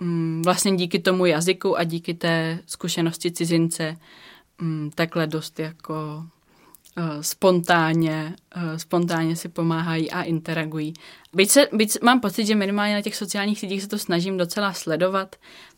mm, 0.00 0.42
vlastně 0.44 0.76
díky 0.76 0.98
tomu 0.98 1.26
jazyku 1.26 1.78
a 1.78 1.84
díky 1.84 2.14
té 2.14 2.58
zkušenosti 2.66 3.30
cizince 3.30 3.96
mm, 4.60 4.90
takhle 4.94 5.26
dost 5.26 5.60
jako 5.60 6.24
spontánně, 7.20 8.34
uh, 8.56 8.76
spontánně 8.76 9.36
si 9.36 9.48
pomáhají 9.48 10.10
a 10.10 10.22
interagují. 10.22 10.94
Byť, 11.32 11.50
se, 11.50 11.68
byť 11.72 12.02
mám 12.02 12.20
pocit, 12.20 12.46
že 12.46 12.54
minimálně 12.54 12.94
na 12.94 13.02
těch 13.02 13.16
sociálních 13.16 13.58
sítích 13.58 13.82
se 13.82 13.88
to 13.88 13.98
snažím 13.98 14.36
docela 14.36 14.72
sledovat, 14.72 15.36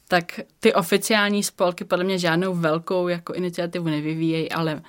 tak 0.09 0.41
ty 0.61 0.75
oficiální 0.75 1.43
spolky 1.43 1.85
podle 1.85 2.05
mě 2.05 2.19
žádnou 2.19 2.55
velkou 2.55 3.09
jako 3.09 3.33
iniciativu 3.33 3.85
nevyvíjejí, 3.85 4.53
ale 4.53 4.83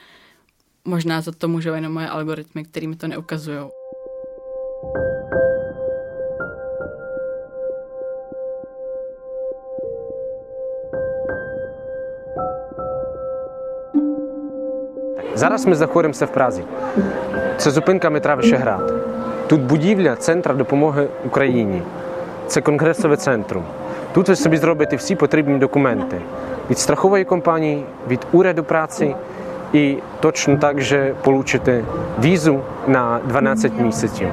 možná 0.85 1.21
za 1.21 1.31
to 1.31 1.47
můžou 1.47 1.73
jenom 1.73 1.93
moje 1.93 2.09
algoritmy, 2.09 2.63
kterými 2.63 2.95
to 2.95 3.07
neukazují. 3.07 3.59
Зараз 15.37 15.65
ми 15.65 15.75
знаходимося 15.75 16.25
в 16.25 16.29
Празі. 16.29 16.63
Це 17.57 17.71
зупинка 17.71 18.09
метра 18.09 18.35
Вишеград. 18.35 18.93
Тут 19.47 19.61
будівля 19.61 20.15
Центра 20.15 20.53
допомоги 20.53 21.07
Україні. 21.25 21.81
Це 22.47 22.61
конгресове 22.61 23.17
центрум. 23.17 23.63
Тут 24.13 24.29
ви 24.29 24.35
собі 24.35 24.57
зробите 24.57 24.95
всі 24.95 25.15
потрібні 25.15 25.57
документи 25.57 26.17
від 26.69 26.79
страхової 26.79 27.25
компанії, 27.25 27.85
від 28.09 28.19
уряду 28.31 28.63
праці 28.63 29.15
і 29.73 29.97
точно 30.19 30.57
так 30.57 30.81
же 30.81 31.15
получите 31.23 31.83
візу 32.23 32.59
на 32.87 33.19
12 33.29 33.71
місяців. 33.79 34.27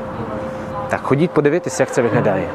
Так, 0.89 1.01
ходіть 1.03 1.31
подивитися, 1.31 1.83
як 1.83 1.93
це 1.93 2.03
виглядає. 2.03 2.47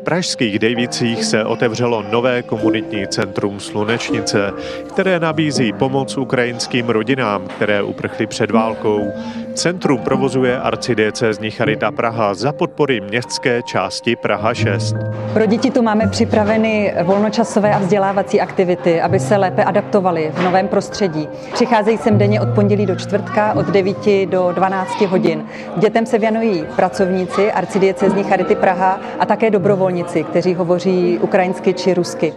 V 0.00 0.02
pražských 0.02 0.58
Dejvicích 0.58 1.24
se 1.24 1.44
otevřelo 1.44 2.02
nové 2.02 2.42
komunitní 2.42 3.08
centrum 3.08 3.60
Slunečnice, 3.60 4.52
které 4.88 5.20
nabízí 5.20 5.72
pomoc 5.72 6.16
ukrajinským 6.16 6.88
rodinám, 6.88 7.48
které 7.48 7.82
uprchly 7.82 8.26
před 8.26 8.50
válkou. 8.50 9.12
Centrum 9.54 9.98
provozuje 9.98 10.60
arcidiecézní 10.60 11.50
Charita 11.50 11.90
Praha 11.90 12.34
za 12.34 12.52
podpory 12.52 13.00
městské 13.00 13.62
části 13.62 14.16
Praha 14.16 14.54
6. 14.54 14.96
Pro 15.32 15.46
děti 15.46 15.70
tu 15.70 15.82
máme 15.82 16.06
připraveny 16.06 16.94
volnočasové 17.02 17.74
a 17.74 17.78
vzdělávací 17.78 18.40
aktivity, 18.40 19.00
aby 19.00 19.20
se 19.20 19.36
lépe 19.36 19.64
adaptovali 19.64 20.30
v 20.34 20.42
novém 20.42 20.68
prostředí. 20.68 21.28
Přicházejí 21.52 21.98
sem 21.98 22.18
denně 22.18 22.40
od 22.40 22.48
pondělí 22.48 22.86
do 22.86 22.96
čtvrtka 22.96 23.52
od 23.52 23.66
9 23.66 24.26
do 24.26 24.52
12 24.52 25.00
hodin. 25.00 25.44
Dětem 25.76 26.06
se 26.06 26.18
věnují 26.18 26.64
pracovníci 26.76 27.52
arcidiecézní 27.52 28.24
Charity 28.24 28.54
Praha 28.54 29.00
a 29.18 29.26
také 29.26 29.50
dobrovolníci, 29.50 30.24
kteří 30.24 30.54
hovoří 30.54 31.18
ukrajinsky 31.18 31.74
či 31.74 31.94
rusky. 31.94 32.32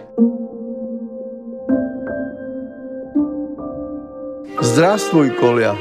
Zdravstvuj, 4.60 5.30
Kolja. 5.30 5.76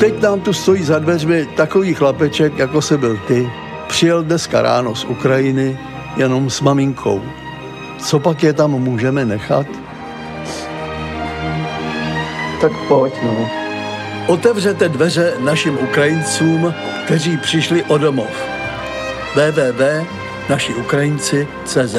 Teď 0.00 0.22
nám 0.22 0.40
tu 0.40 0.52
stojí 0.52 0.82
za 0.82 0.98
dveřmi 0.98 1.46
takový 1.56 1.94
chlapeček, 1.94 2.58
jako 2.58 2.82
se 2.82 2.98
byl 2.98 3.20
ty. 3.26 3.50
Přijel 3.88 4.22
dneska 4.22 4.62
ráno 4.62 4.94
z 4.94 5.04
Ukrajiny 5.04 5.78
jenom 6.16 6.50
s 6.50 6.60
maminkou. 6.60 7.22
Co 7.98 8.18
pak 8.18 8.42
je 8.42 8.52
tam 8.52 8.70
můžeme 8.70 9.24
nechat? 9.24 9.66
Tak 12.60 12.72
pojď, 12.88 13.14
no. 13.22 13.48
Otevřete 14.26 14.88
dveře 14.88 15.34
našim 15.40 15.78
Ukrajincům, 15.78 16.74
kteří 17.04 17.36
přišli 17.36 17.84
o 17.84 17.98
domov. 17.98 18.48
www.našiukrajinci.cz 19.34 21.96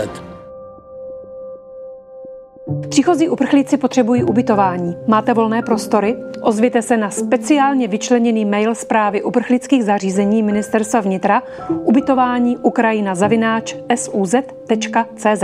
Příchozí 2.89 3.29
uprchlíci 3.29 3.77
potřebují 3.77 4.23
ubytování. 4.23 4.95
Máte 5.07 5.33
volné 5.33 5.61
prostory? 5.61 6.28
Ozvěte 6.41 6.81
se 6.81 6.97
na 6.97 7.09
speciálně 7.09 7.87
vyčleněný 7.87 8.45
mail 8.45 8.75
zprávy 8.75 9.23
uprchlických 9.23 9.83
zařízení 9.83 10.43
Ministerstva 10.43 11.01
vnitra 11.01 11.43
ubytování 11.69 12.57
Ukrajina 12.57 13.15
zavináč 13.15 13.75
suz.cz. 13.95 15.43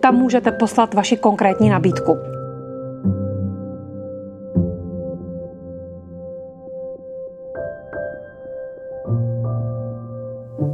Tam 0.00 0.16
můžete 0.16 0.52
poslat 0.52 0.94
vaši 0.94 1.16
konkrétní 1.16 1.68
nabídku. 1.68 2.16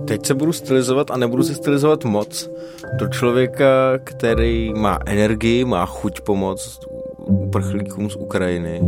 Teď 0.07 0.27
se 0.27 0.35
budu 0.35 0.53
stylizovat 0.53 1.11
a 1.11 1.17
nebudu 1.17 1.43
se 1.43 1.55
stylizovat 1.55 2.05
moc 2.05 2.51
do 2.99 3.09
člověka, 3.09 3.99
který 4.05 4.73
má 4.75 4.99
energii, 5.07 5.65
má 5.65 5.87
chuť 5.87 6.21
pomoct 6.21 6.81
uprchlíkům 7.19 8.11
z 8.11 8.17
Ukrajiny, 8.17 8.81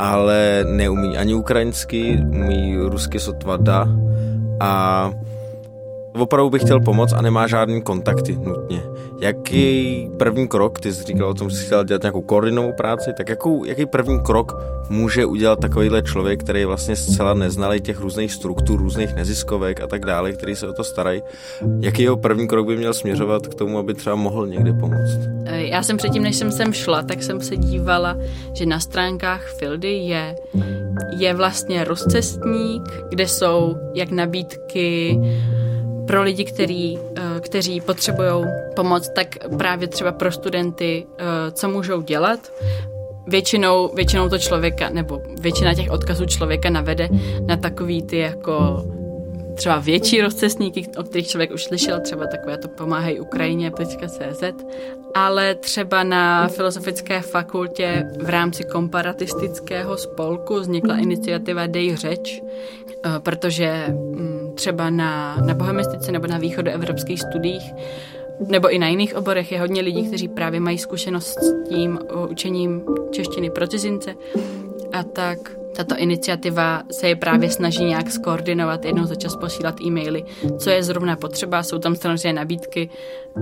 ale 0.00 0.64
neumí 0.64 1.12
ani 1.20 1.36
ukrajinsky, 1.36 2.16
umí 2.16 2.80
rusky 2.88 3.20
sotva 3.20 3.60
da. 3.60 3.84
A 4.60 4.70
opravdu 6.18 6.50
bych 6.50 6.62
chtěl 6.62 6.80
pomoct 6.80 7.12
a 7.12 7.22
nemá 7.22 7.46
žádný 7.46 7.82
kontakty 7.82 8.36
nutně. 8.36 8.82
Jaký 9.20 10.10
první 10.18 10.48
krok, 10.48 10.80
ty 10.80 10.92
jsi 10.92 11.04
říkal 11.04 11.28
o 11.28 11.34
tom, 11.34 11.50
že 11.50 11.56
jsi 11.56 11.66
chtěl 11.66 11.84
dělat 11.84 12.02
nějakou 12.02 12.20
koordinovou 12.20 12.72
práci, 12.72 13.10
tak 13.16 13.28
jakou, 13.28 13.64
jaký 13.64 13.86
první 13.86 14.20
krok 14.20 14.62
může 14.88 15.26
udělat 15.26 15.60
takovýhle 15.60 16.02
člověk, 16.02 16.40
který 16.40 16.64
vlastně 16.64 16.96
zcela 16.96 17.34
neznalý 17.34 17.80
těch 17.80 18.00
různých 18.00 18.32
struktur, 18.32 18.80
různých 18.80 19.14
neziskovek 19.14 19.80
a 19.80 19.86
tak 19.86 20.04
dále, 20.04 20.32
který 20.32 20.56
se 20.56 20.68
o 20.68 20.72
to 20.72 20.84
starají. 20.84 21.22
Jaký 21.80 22.02
jeho 22.02 22.16
první 22.16 22.48
krok 22.48 22.66
by 22.66 22.76
měl 22.76 22.94
směřovat 22.94 23.46
k 23.46 23.54
tomu, 23.54 23.78
aby 23.78 23.94
třeba 23.94 24.16
mohl 24.16 24.46
někde 24.46 24.72
pomoct? 24.72 25.18
Já 25.44 25.82
jsem 25.82 25.96
předtím, 25.96 26.22
než 26.22 26.36
jsem 26.36 26.52
sem 26.52 26.72
šla, 26.72 27.02
tak 27.02 27.22
jsem 27.22 27.40
se 27.40 27.56
dívala, 27.56 28.16
že 28.52 28.66
na 28.66 28.80
stránkách 28.80 29.46
Fildy 29.58 29.92
je, 29.92 30.36
je 31.18 31.34
vlastně 31.34 31.84
rozcestník, 31.84 32.82
kde 33.08 33.28
jsou 33.28 33.76
jak 33.94 34.10
nabídky, 34.10 35.18
pro 36.10 36.22
lidi, 36.22 36.44
který, 36.44 36.98
eh, 36.98 37.40
kteří 37.40 37.80
potřebují 37.80 38.44
pomoc, 38.76 39.08
tak 39.14 39.26
právě 39.58 39.88
třeba 39.88 40.12
pro 40.12 40.32
studenty, 40.32 41.06
eh, 41.18 41.50
co 41.50 41.68
můžou 41.68 42.00
dělat. 42.02 42.52
Většinou, 43.26 43.94
většinou 43.94 44.28
to 44.28 44.38
člověka, 44.38 44.90
nebo 44.90 45.22
většina 45.40 45.74
těch 45.74 45.90
odkazů 45.90 46.26
člověka 46.26 46.70
navede 46.70 47.08
na 47.46 47.56
takový 47.56 48.02
ty 48.02 48.18
jako 48.18 48.84
třeba 49.54 49.78
větší 49.78 50.20
rozcestníky, 50.20 50.86
o 50.98 51.02
kterých 51.02 51.28
člověk 51.28 51.50
už 51.50 51.64
slyšel, 51.64 52.00
třeba 52.00 52.26
takové 52.26 52.58
to 52.58 52.68
pomáhají 52.68 53.20
Ukrajině.cz, 53.20 54.42
ale 55.14 55.54
třeba 55.54 56.02
na 56.02 56.48
Filozofické 56.48 57.20
fakultě 57.20 58.06
v 58.22 58.28
rámci 58.28 58.64
komparatistického 58.64 59.96
spolku 59.96 60.54
vznikla 60.60 60.96
iniciativa 60.96 61.66
Dej 61.66 61.96
řeč, 61.96 62.42
eh, 62.42 63.10
protože 63.18 63.86
mm, 63.88 64.29
třeba 64.60 64.90
na, 64.90 65.36
na 65.46 65.54
bohemistice 65.54 66.12
nebo 66.12 66.26
na 66.26 66.38
východoevropských 66.38 67.20
studiích 67.20 67.72
nebo 68.48 68.68
i 68.68 68.78
na 68.78 68.88
jiných 68.88 69.16
oborech 69.16 69.52
je 69.52 69.60
hodně 69.60 69.82
lidí, 69.82 70.06
kteří 70.06 70.28
právě 70.28 70.60
mají 70.60 70.78
zkušenost 70.78 71.38
s 71.38 71.68
tím 71.68 71.98
učením 72.30 72.82
češtiny 73.10 73.50
pro 73.50 73.66
cizince 73.66 74.14
a 74.92 75.02
tak 75.02 75.38
tato 75.76 75.96
iniciativa 75.96 76.82
se 76.90 77.08
je 77.08 77.16
právě 77.16 77.50
snaží 77.50 77.84
nějak 77.84 78.10
skoordinovat, 78.10 78.84
jednou 78.84 79.04
za 79.04 79.14
čas 79.14 79.36
posílat 79.36 79.80
e-maily, 79.80 80.24
co 80.58 80.70
je 80.70 80.82
zrovna 80.82 81.16
potřeba. 81.16 81.62
Jsou 81.62 81.78
tam 81.78 81.96
samozřejmě 81.96 82.32
nabídky, 82.32 82.90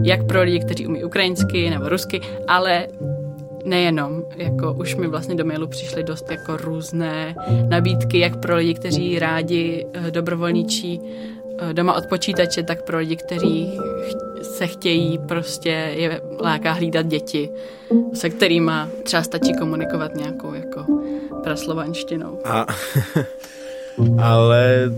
jak 0.03 0.27
pro 0.27 0.43
lidi, 0.43 0.61
kteří 0.61 0.87
umí 0.87 1.05
ukrajinsky 1.05 1.71
nebo 1.71 1.89
rusky, 1.89 2.21
ale 2.49 2.87
nejenom, 3.65 4.25
jako 4.37 4.73
už 4.73 4.97
mi 4.97 5.07
vlastně 5.07 5.35
do 5.35 5.45
mailu 5.45 5.67
přišly 5.67 6.03
dost 6.03 6.31
jako 6.31 6.57
různé 6.57 7.35
nabídky, 7.69 8.19
jak 8.19 8.37
pro 8.37 8.57
lidi, 8.57 8.75
kteří 8.75 9.19
rádi 9.19 9.87
eh, 9.93 10.11
dobrovolničí 10.11 11.01
eh, 11.59 11.75
doma 11.75 11.95
od 11.95 12.07
počítače, 12.07 12.63
tak 12.63 12.83
pro 12.83 12.99
lidi, 12.99 13.17
kteří 13.17 13.79
se 14.43 14.67
chtějí 14.67 15.19
prostě 15.19 15.71
je 15.97 16.21
láká 16.41 16.73
hlídat 16.73 17.07
děti, 17.07 17.51
se 18.15 18.31
kterými 18.31 18.73
třeba 19.03 19.23
stačí 19.23 19.55
komunikovat 19.59 20.15
nějakou 20.15 20.55
jako 20.55 20.87
praslovanštinou. 21.43 22.39
A, 22.45 22.67
ale 24.23 24.91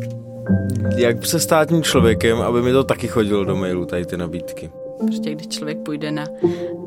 jak 0.97 1.27
se 1.27 1.41
státním 1.41 1.83
člověkem, 1.83 2.41
aby 2.41 2.63
mi 2.63 2.73
to 2.73 2.85
taky 2.85 3.09
chodilo 3.09 3.45
do 3.45 3.57
mailu, 3.57 3.87
tady 3.87 4.07
ty 4.07 4.17
nabídky? 4.17 4.71
Prostě 5.07 5.35
když 5.35 5.49
člověk 5.49 5.79
půjde 5.79 6.11
na, 6.13 6.25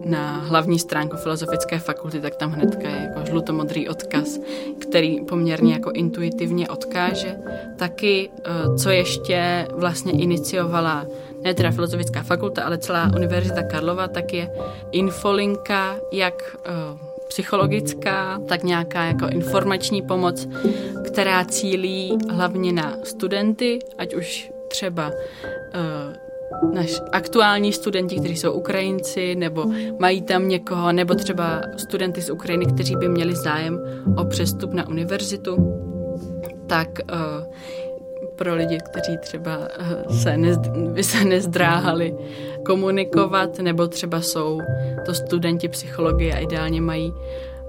na 0.05 0.37
hlavní 0.37 0.79
stránku 0.79 1.17
Filozofické 1.17 1.79
fakulty, 1.79 2.21
tak 2.21 2.35
tam 2.35 2.51
hnedka 2.51 2.89
je 2.89 2.95
jako 2.95 3.25
žlutomodrý 3.25 3.89
odkaz, 3.89 4.39
který 4.79 5.21
poměrně 5.21 5.73
jako 5.73 5.91
intuitivně 5.91 6.69
odkáže. 6.69 7.35
Taky, 7.77 8.29
eh, 8.45 8.77
co 8.77 8.89
ještě 8.89 9.67
vlastně 9.75 10.11
iniciovala 10.11 11.05
ne 11.43 11.53
teda 11.53 11.71
Filozofická 11.71 12.23
fakulta, 12.23 12.63
ale 12.63 12.77
celá 12.77 13.11
Univerzita 13.15 13.63
Karlova, 13.63 14.07
tak 14.07 14.33
je 14.33 14.49
infolinka, 14.91 15.95
jak 16.11 16.55
uh, 16.93 16.99
psychologická, 17.27 18.39
tak 18.47 18.63
nějaká 18.63 19.03
jako 19.03 19.27
informační 19.27 20.01
pomoc, 20.01 20.47
která 21.05 21.45
cílí 21.45 22.17
hlavně 22.29 22.71
na 22.73 22.97
studenty, 23.03 23.79
ať 23.97 24.15
už 24.15 24.51
třeba 24.67 25.07
uh, 25.07 26.22
naš 26.73 27.01
aktuální 27.11 27.73
studenti, 27.73 28.19
kteří 28.19 28.35
jsou 28.35 28.51
Ukrajinci, 28.51 29.35
nebo 29.35 29.65
mají 29.99 30.21
tam 30.21 30.47
někoho, 30.47 30.91
nebo 30.91 31.15
třeba 31.15 31.61
studenty 31.77 32.21
z 32.21 32.29
Ukrajiny, 32.29 32.65
kteří 32.65 32.95
by 32.95 33.09
měli 33.09 33.35
zájem 33.35 33.79
o 34.17 34.25
přestup 34.25 34.73
na 34.73 34.87
univerzitu, 34.87 35.81
tak 36.67 36.89
uh, 37.11 37.53
pro 38.35 38.55
lidi, 38.55 38.77
kteří 38.91 39.17
třeba 39.17 39.57
uh, 39.57 40.17
se, 40.17 40.37
by 40.93 41.03
se 41.03 41.25
nezdráhali 41.25 42.15
komunikovat, 42.65 43.59
nebo 43.59 43.87
třeba 43.87 44.21
jsou 44.21 44.61
to 45.05 45.13
studenti 45.13 45.67
psychologie 45.67 46.33
a 46.33 46.39
ideálně 46.39 46.81
mají 46.81 47.13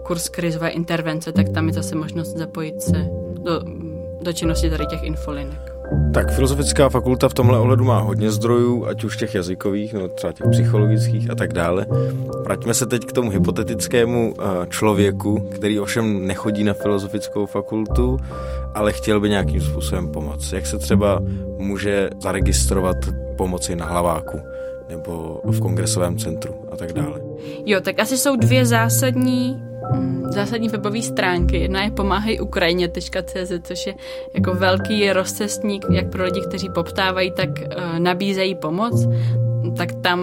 kurz 0.03 0.29
krizové 0.29 0.69
intervence, 0.69 1.33
tak 1.33 1.49
tam 1.49 1.67
je 1.67 1.73
zase 1.73 1.95
možnost 1.95 2.37
zapojit 2.37 2.83
se 2.83 3.07
do, 3.33 3.63
do 4.21 4.33
činnosti 4.33 4.71
tady 4.71 4.87
těch 4.87 5.03
infolinek. 5.03 5.74
Tak 6.15 6.33
filozofická 6.33 6.89
fakulta 6.89 7.29
v 7.29 7.35
tomhle 7.35 7.59
ohledu 7.59 7.85
má 7.85 7.99
hodně 7.99 8.31
zdrojů, 8.31 8.87
ať 8.87 9.05
už 9.05 9.17
těch 9.17 9.35
jazykových, 9.35 9.95
nebo 9.95 10.09
třeba 10.09 10.33
těch 10.33 10.47
psychologických 10.51 11.31
a 11.31 11.35
tak 11.35 11.53
dále. 11.53 11.87
Vraťme 12.45 12.75
se 12.75 12.87
teď 12.87 13.05
k 13.05 13.13
tomu 13.13 13.31
hypotetickému 13.31 14.35
eh, 14.39 14.67
člověku, 14.69 15.41
který 15.41 15.81
ovšem 15.81 16.27
nechodí 16.27 16.65
na 16.65 16.75
filozofickou 16.75 17.47
fakultu, 17.47 18.19
ale 18.75 18.93
chtěl 18.93 19.21
by 19.21 19.29
nějakým 19.29 19.61
způsobem 19.61 20.09
pomoct. 20.09 20.53
Jak 20.53 20.67
se 20.67 20.79
třeba 20.79 21.23
může 21.59 22.11
zaregistrovat 22.23 22.97
pomoci 23.37 23.77
na 23.77 23.87
hlaváku 23.87 24.39
nebo 24.89 25.41
v 25.45 25.61
kongresovém 25.61 26.19
centru 26.19 26.55
a 26.73 26.77
tak 26.77 26.93
dále. 26.93 27.21
Jo, 27.67 27.81
tak 27.81 27.99
asi 27.99 28.19
jsou 28.19 28.37
dvě 28.37 28.67
zásadní 28.67 29.63
zásadní 30.29 30.69
webové 30.69 31.03
stránky. 31.03 31.57
Jedna 31.57 31.83
je 31.83 31.91
pomáhej 31.91 32.41
Ukrajině.cz, 32.41 33.53
což 33.63 33.87
je 33.87 33.95
jako 34.35 34.55
velký 34.55 35.13
rozcestník 35.13 35.87
jak 35.91 36.11
pro 36.11 36.25
lidi, 36.25 36.41
kteří 36.49 36.69
poptávají, 36.69 37.31
tak 37.31 37.49
uh, 37.51 37.99
nabízejí 37.99 38.55
pomoc. 38.55 39.09
Tak 39.77 39.93
tam 39.93 40.21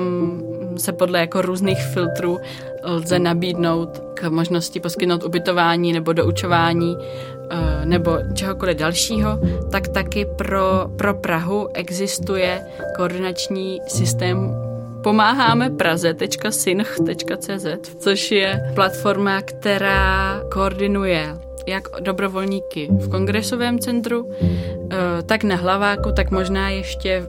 se 0.77 0.91
podle 0.91 1.19
jako 1.19 1.41
různých 1.41 1.83
filtrů 1.83 2.39
lze 2.83 3.19
nabídnout 3.19 4.03
k 4.13 4.29
možnosti 4.29 4.79
poskytnout 4.79 5.23
ubytování 5.23 5.93
nebo 5.93 6.13
doučování 6.13 6.95
uh, 6.95 7.85
nebo 7.85 8.17
čehokoliv 8.33 8.77
dalšího, 8.77 9.39
tak 9.71 9.87
taky 9.87 10.25
pro, 10.25 10.89
pro 10.95 11.13
Prahu 11.13 11.67
existuje 11.73 12.61
koordinační 12.95 13.79
systém 13.87 14.70
Pomáháme 15.03 15.69
praze.synch.cz, 15.69 17.65
což 17.99 18.31
je 18.31 18.71
platforma, 18.75 19.41
která 19.41 20.41
koordinuje 20.51 21.35
jak 21.67 21.83
dobrovolníky 21.99 22.87
v 22.91 23.09
kongresovém 23.09 23.79
centru, 23.79 24.29
eh, 24.41 24.97
tak 25.25 25.43
na 25.43 25.55
hlaváku, 25.55 26.11
tak 26.15 26.31
možná 26.31 26.69
ještě 26.69 27.23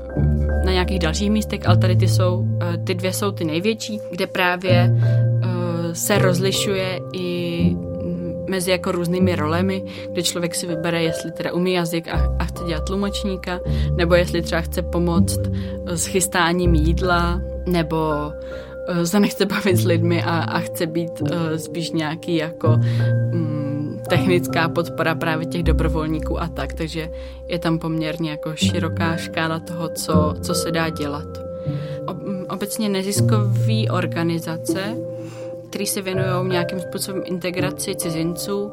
na 0.64 0.72
nějakých 0.72 0.98
dalších 0.98 1.30
místech, 1.30 1.60
ale 1.66 1.76
tady 1.76 1.96
ty 1.96 2.08
jsou, 2.08 2.44
eh, 2.62 2.78
ty 2.78 2.94
dvě 2.94 3.12
jsou 3.12 3.30
ty 3.30 3.44
největší, 3.44 4.00
kde 4.10 4.26
právě 4.26 4.94
eh, 4.94 5.94
se 5.94 6.18
rozlišuje 6.18 7.00
i 7.12 7.76
mezi 8.48 8.70
jako 8.70 8.92
různými 8.92 9.36
rolemi, 9.36 9.84
kde 10.12 10.22
člověk 10.22 10.54
si 10.54 10.66
vybere, 10.66 11.02
jestli 11.02 11.32
teda 11.32 11.52
umí 11.52 11.72
jazyk 11.72 12.08
a, 12.08 12.36
a 12.38 12.44
chce 12.44 12.64
dělat 12.64 12.84
tlumočníka, 12.84 13.60
nebo 13.96 14.14
jestli 14.14 14.42
třeba 14.42 14.60
chce 14.60 14.82
pomoct 14.82 15.40
s 15.86 16.06
chystáním 16.06 16.74
jídla, 16.74 17.40
nebo 17.66 17.96
uh, 18.88 19.02
se 19.02 19.20
nechce 19.20 19.46
bavit 19.46 19.76
s 19.76 19.84
lidmi 19.84 20.22
a, 20.22 20.38
a 20.38 20.58
chce 20.58 20.86
být 20.86 21.20
uh, 21.20 21.28
spíš 21.56 21.90
nějaký 21.90 22.36
jako 22.36 22.80
um, 23.32 24.00
technická 24.08 24.68
podpora 24.68 25.14
právě 25.14 25.46
těch 25.46 25.62
dobrovolníků 25.62 26.40
a 26.40 26.48
tak, 26.48 26.72
takže 26.72 27.10
je 27.48 27.58
tam 27.58 27.78
poměrně 27.78 28.30
jako 28.30 28.56
široká 28.56 29.16
škála 29.16 29.58
toho, 29.58 29.88
co, 29.88 30.34
co 30.42 30.54
se 30.54 30.70
dá 30.70 30.88
dělat. 30.88 31.28
Obecně 32.48 32.88
neziskové 32.88 33.88
organizace 33.90 34.96
který 35.72 35.86
se 35.86 36.02
věnují 36.02 36.48
nějakým 36.48 36.80
způsobem 36.80 37.22
integraci 37.24 37.94
cizinců, 37.94 38.72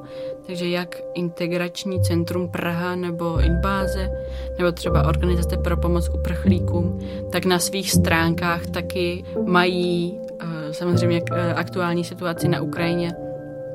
takže 0.50 0.70
jak 0.70 1.02
integrační 1.14 2.02
centrum 2.02 2.50
Praha 2.50 2.96
nebo 2.96 3.40
Inbáze, 3.40 4.10
nebo 4.58 4.72
třeba 4.72 5.08
organizace 5.08 5.58
pro 5.58 5.78
pomoc 5.78 6.10
uprchlíkům, 6.10 7.00
tak 7.32 7.46
na 7.46 7.60
svých 7.60 7.92
stránkách 7.92 8.66
taky 8.68 9.24
mají 9.46 10.20
eh, 10.40 10.74
samozřejmě 10.74 11.22
eh, 11.32 11.54
aktuální 11.54 12.04
situaci 12.04 12.48
na 12.48 12.62
Ukrajině, 12.62 13.12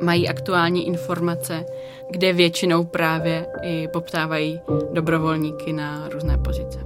mají 0.02 0.28
aktuální 0.28 0.87
informace, 0.87 1.64
kde 2.10 2.32
většinou 2.32 2.84
právě 2.84 3.46
i 3.62 3.88
poptávají 3.92 4.60
dobrovolníky 4.92 5.72
na 5.72 6.08
různé 6.08 6.38
pozice. 6.38 6.78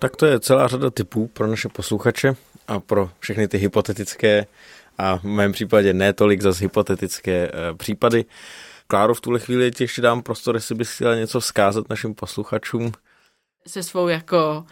Tak 0.00 0.16
to 0.16 0.26
je 0.26 0.40
celá 0.40 0.68
řada 0.68 0.90
typů 0.90 1.28
pro 1.28 1.46
naše 1.46 1.68
posluchače 1.68 2.34
a 2.68 2.80
pro 2.80 3.10
všechny 3.18 3.48
ty 3.48 3.58
hypotetické 3.58 4.46
a 4.98 5.18
v 5.18 5.24
mém 5.24 5.52
případě 5.52 5.94
ne 5.94 6.12
tolik 6.12 6.42
zase 6.42 6.64
hypotetické 6.64 7.50
uh, 7.50 7.76
případy. 7.76 8.24
Kláro, 8.86 9.14
v 9.14 9.20
tuhle 9.20 9.38
chvíli 9.38 9.70
ti 9.70 9.84
ještě 9.84 10.02
dám 10.02 10.22
prostor, 10.22 10.54
jestli 10.54 10.74
bys 10.74 10.94
chtěla 10.94 11.14
něco 11.14 11.40
vzkázat 11.40 11.88
našim 11.88 12.14
posluchačům. 12.14 12.92
Se 13.66 13.82
svou 13.82 14.08
jako, 14.08 14.66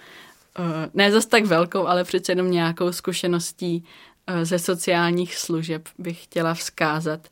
uh, 0.59 0.65
ne 0.95 1.13
zase 1.13 1.29
tak 1.29 1.45
velkou, 1.45 1.87
ale 1.87 2.05
přece 2.05 2.33
jenom 2.33 2.51
nějakou 2.51 2.93
zkušeností 2.93 3.85
uh, 4.29 4.43
ze 4.43 4.59
sociálních 4.59 5.37
služeb 5.37 5.89
bych 5.99 6.25
chtěla 6.25 6.55
vzkázat, 6.55 7.29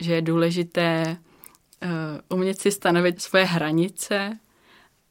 že 0.00 0.14
je 0.14 0.22
důležité 0.22 1.16
umět 2.28 2.60
si 2.60 2.72
stanovit 2.72 3.22
svoje 3.22 3.44
hranice, 3.44 4.38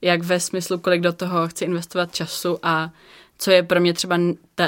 jak 0.01 0.23
ve 0.23 0.39
smyslu, 0.39 0.79
kolik 0.79 1.01
do 1.01 1.13
toho 1.13 1.47
chci 1.47 1.65
investovat 1.65 2.15
času 2.15 2.59
a 2.63 2.91
co 3.37 3.51
je 3.51 3.63
pro 3.63 3.79
mě 3.79 3.93
třeba 3.93 4.19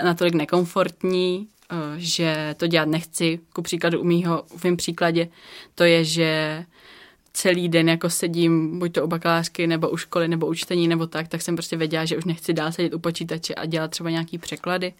natolik 0.03 0.33
nekomfortní, 0.33 1.47
eh, 1.71 1.75
že 1.97 2.55
to 2.57 2.67
dělat 2.67 2.87
nechci. 2.87 3.39
Ku 3.53 3.61
příkladu 3.61 4.01
u 4.01 4.03
mýho, 4.03 4.43
v 4.57 4.63
mém 4.63 4.77
příkladě, 4.77 5.27
to 5.75 5.83
je, 5.83 6.03
že 6.03 6.65
celý 7.33 7.69
den 7.69 7.89
jako 7.89 8.09
sedím, 8.09 8.79
buď 8.79 8.93
to 8.93 9.03
u 9.03 9.07
bakalářky, 9.07 9.67
nebo 9.67 9.89
u 9.89 9.97
školy, 9.97 10.27
nebo 10.27 10.47
u 10.47 10.53
čtení, 10.53 10.87
nebo 10.87 11.07
tak, 11.07 11.27
tak 11.27 11.41
jsem 11.41 11.55
prostě 11.55 11.77
věděla, 11.77 12.05
že 12.05 12.17
už 12.17 12.25
nechci 12.25 12.53
dál 12.53 12.71
sedět 12.71 12.93
u 12.93 12.99
počítače 12.99 13.55
a 13.55 13.65
dělat 13.65 13.91
třeba 13.91 14.09
nějaký 14.09 14.37
překlady. 14.37 14.93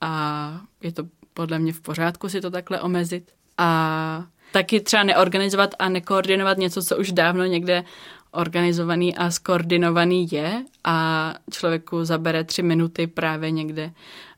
A 0.00 0.60
je 0.82 0.92
to 0.92 1.02
podle 1.34 1.58
mě 1.58 1.72
v 1.72 1.80
pořádku 1.80 2.28
si 2.28 2.40
to 2.40 2.50
takhle 2.50 2.80
omezit. 2.80 3.32
A 3.58 4.26
taky 4.52 4.80
třeba 4.80 5.02
neorganizovat 5.02 5.74
a 5.78 5.88
nekoordinovat 5.88 6.58
něco, 6.58 6.82
co 6.82 6.96
už 6.96 7.12
dávno 7.12 7.44
někde 7.44 7.84
organizovaný 8.36 9.16
a 9.16 9.30
skoordinovaný 9.30 10.28
je 10.32 10.64
a 10.84 11.34
člověku 11.50 12.04
zabere 12.04 12.44
tři 12.44 12.62
minuty 12.62 13.06
právě 13.06 13.50
někde 13.50 13.92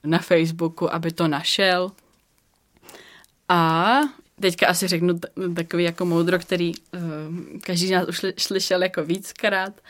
na 0.05 0.19
Facebooku, 0.19 0.95
aby 0.95 1.13
to 1.13 1.29
našel. 1.29 1.93
A 3.49 3.95
teďka 4.41 4.67
asi 4.67 4.87
řeknu 4.87 5.21
takový 5.57 5.85
jako 5.85 6.05
moudro, 6.05 6.39
který 6.39 6.73
uh, 6.75 7.01
každý 7.61 7.87
z 7.87 7.91
nás 7.91 8.09
už 8.09 8.21
slyšel 8.39 8.83
jako 8.83 9.05
víckrát, 9.05 9.81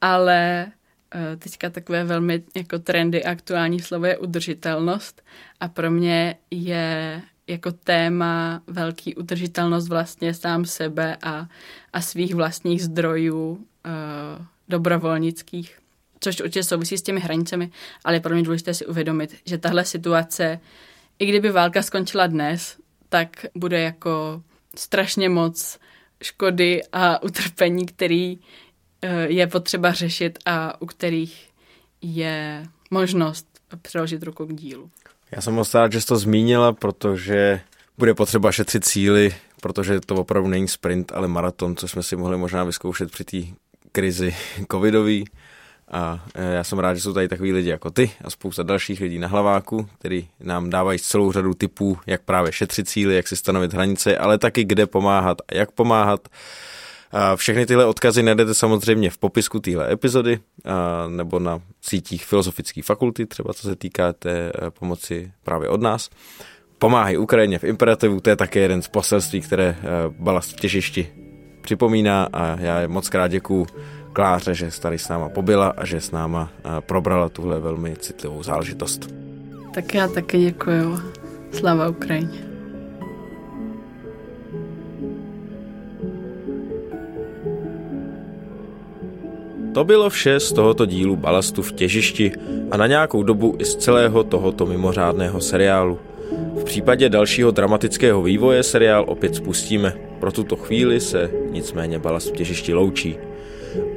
ale 0.00 0.66
uh, 1.14 1.38
teďka 1.38 1.70
takové 1.70 2.04
velmi 2.04 2.42
jako 2.56 2.78
trendy 2.78 3.24
aktuální 3.24 3.80
slovo 3.80 4.06
je 4.06 4.18
udržitelnost 4.18 5.22
a 5.60 5.68
pro 5.68 5.90
mě 5.90 6.36
je 6.50 7.22
jako 7.46 7.72
téma 7.72 8.62
velký 8.66 9.14
udržitelnost 9.14 9.88
vlastně 9.88 10.34
sám 10.34 10.64
sebe 10.64 11.16
a, 11.22 11.48
a 11.92 12.00
svých 12.00 12.34
vlastních 12.34 12.82
zdrojů 12.82 13.50
uh, 13.50 13.58
dobrovolnických, 14.68 15.78
což 16.20 16.40
určitě 16.40 16.62
souvisí 16.62 16.98
s 16.98 17.02
těmi 17.02 17.20
hranicemi, 17.20 17.70
ale 18.04 18.16
je 18.16 18.20
pro 18.20 18.34
mě 18.34 18.42
důležité 18.42 18.74
si 18.74 18.86
uvědomit, 18.86 19.36
že 19.44 19.58
tahle 19.58 19.84
situace, 19.84 20.60
i 21.18 21.26
kdyby 21.26 21.50
válka 21.50 21.82
skončila 21.82 22.26
dnes, 22.26 22.76
tak 23.08 23.46
bude 23.54 23.80
jako 23.80 24.42
strašně 24.76 25.28
moc 25.28 25.78
škody 26.22 26.82
a 26.92 27.22
utrpení, 27.22 27.86
který 27.86 28.36
uh, 28.36 29.10
je 29.26 29.46
potřeba 29.46 29.92
řešit 29.92 30.38
a 30.46 30.82
u 30.82 30.86
kterých 30.86 31.50
je 32.02 32.66
možnost 32.90 33.46
přeložit 33.82 34.22
ruku 34.22 34.46
k 34.46 34.54
dílu. 34.54 34.90
Já 35.36 35.42
jsem 35.42 35.54
moc 35.54 35.74
rád, 35.74 35.92
že 35.92 36.00
jsi 36.00 36.06
to 36.06 36.16
zmínila, 36.16 36.72
protože 36.72 37.60
bude 37.98 38.14
potřeba 38.14 38.52
šetřit 38.52 38.84
síly, 38.84 39.34
protože 39.60 40.00
to 40.00 40.14
opravdu 40.14 40.48
není 40.48 40.68
sprint, 40.68 41.12
ale 41.14 41.28
maraton, 41.28 41.76
co 41.76 41.88
jsme 41.88 42.02
si 42.02 42.16
mohli 42.16 42.36
možná 42.36 42.64
vyzkoušet 42.64 43.10
při 43.10 43.24
té 43.24 43.36
krizi 43.92 44.36
covidový. 44.72 45.24
A 45.90 46.24
e, 46.34 46.54
já 46.54 46.64
jsem 46.64 46.78
rád, 46.78 46.94
že 46.94 47.00
jsou 47.00 47.12
tady 47.12 47.28
takový 47.28 47.52
lidi 47.52 47.68
jako 47.68 47.90
ty 47.90 48.10
a 48.24 48.30
spousta 48.30 48.62
dalších 48.62 49.00
lidí 49.00 49.18
na 49.18 49.28
hlaváku, 49.28 49.88
který 49.98 50.28
nám 50.40 50.70
dávají 50.70 50.98
celou 50.98 51.32
řadu 51.32 51.54
typů, 51.54 51.98
jak 52.06 52.22
právě 52.22 52.52
šetřit 52.52 52.88
síly, 52.88 53.16
jak 53.16 53.28
si 53.28 53.36
stanovit 53.36 53.72
hranice, 53.72 54.18
ale 54.18 54.38
taky 54.38 54.64
kde 54.64 54.86
pomáhat 54.86 55.38
a 55.48 55.54
jak 55.54 55.70
pomáhat. 55.70 56.28
Všechny 57.36 57.66
tyhle 57.66 57.84
odkazy 57.84 58.22
najdete 58.22 58.54
samozřejmě 58.54 59.10
v 59.10 59.18
popisku 59.18 59.60
téhle 59.60 59.92
epizody 59.92 60.38
nebo 61.08 61.38
na 61.38 61.60
sítích 61.80 62.26
Filozofické 62.26 62.82
fakulty, 62.82 63.26
třeba 63.26 63.54
co 63.54 63.62
se 63.62 63.76
týká 63.76 64.12
té 64.12 64.30
e, 64.30 64.70
pomoci 64.70 65.32
právě 65.44 65.68
od 65.68 65.80
nás. 65.80 66.10
Pomáhají 66.78 67.16
Ukrajině 67.16 67.58
v 67.58 67.64
imperativu, 67.64 68.20
to 68.20 68.30
je 68.30 68.36
také 68.36 68.60
jeden 68.60 68.82
z 68.82 68.88
poselství, 68.88 69.40
které 69.40 69.64
e, 69.64 69.76
Balast 70.18 70.52
v 70.52 70.56
těžišti 70.56 71.12
připomíná 71.60 72.28
a 72.32 72.60
já 72.60 72.88
moc 72.88 73.08
krát 73.08 73.28
děkuju 73.28 73.66
Kláře, 74.12 74.54
že 74.54 74.70
tady 74.80 74.98
s 74.98 75.08
náma 75.08 75.28
pobyla 75.28 75.74
a 75.76 75.84
že 75.84 76.00
s 76.00 76.10
náma 76.10 76.50
e, 76.64 76.80
probrala 76.80 77.28
tuhle 77.28 77.60
velmi 77.60 77.96
citlivou 77.96 78.42
záležitost. 78.42 79.14
Tak 79.74 79.94
já 79.94 80.08
taky 80.08 80.38
děkuju. 80.38 81.00
Slava 81.52 81.88
Ukrajině. 81.88 82.55
To 89.76 89.84
bylo 89.84 90.10
vše 90.10 90.40
z 90.40 90.52
tohoto 90.52 90.86
dílu 90.86 91.16
Balastu 91.16 91.62
v 91.62 91.72
těžišti 91.72 92.32
a 92.70 92.76
na 92.76 92.86
nějakou 92.86 93.22
dobu 93.22 93.56
i 93.58 93.64
z 93.64 93.76
celého 93.76 94.24
tohoto 94.24 94.66
mimořádného 94.66 95.40
seriálu. 95.40 95.98
V 96.60 96.64
případě 96.64 97.08
dalšího 97.08 97.50
dramatického 97.50 98.22
vývoje 98.22 98.62
seriál 98.62 99.04
opět 99.08 99.34
spustíme. 99.34 99.92
Pro 100.20 100.32
tuto 100.32 100.56
chvíli 100.56 101.00
se 101.00 101.30
nicméně 101.50 101.98
balast 101.98 102.28
v 102.28 102.32
těžišti 102.32 102.74
loučí. 102.74 103.16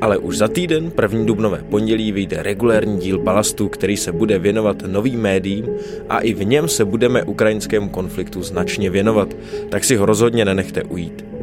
Ale 0.01 0.17
už 0.17 0.37
za 0.37 0.47
týden, 0.47 0.91
první 0.91 1.25
dubnové 1.25 1.63
pondělí, 1.69 2.11
vyjde 2.11 2.43
regulérní 2.43 2.99
díl 2.99 3.19
Balastu, 3.19 3.69
který 3.69 3.97
se 3.97 4.11
bude 4.11 4.39
věnovat 4.39 4.83
novým 4.87 5.21
médiím 5.21 5.65
a 6.09 6.19
i 6.19 6.33
v 6.33 6.45
něm 6.45 6.67
se 6.67 6.85
budeme 6.85 7.23
ukrajinskému 7.23 7.89
konfliktu 7.89 8.43
značně 8.43 8.89
věnovat, 8.89 9.33
tak 9.69 9.83
si 9.83 9.95
ho 9.95 10.05
rozhodně 10.05 10.45
nenechte 10.45 10.83
ujít. 10.83 11.38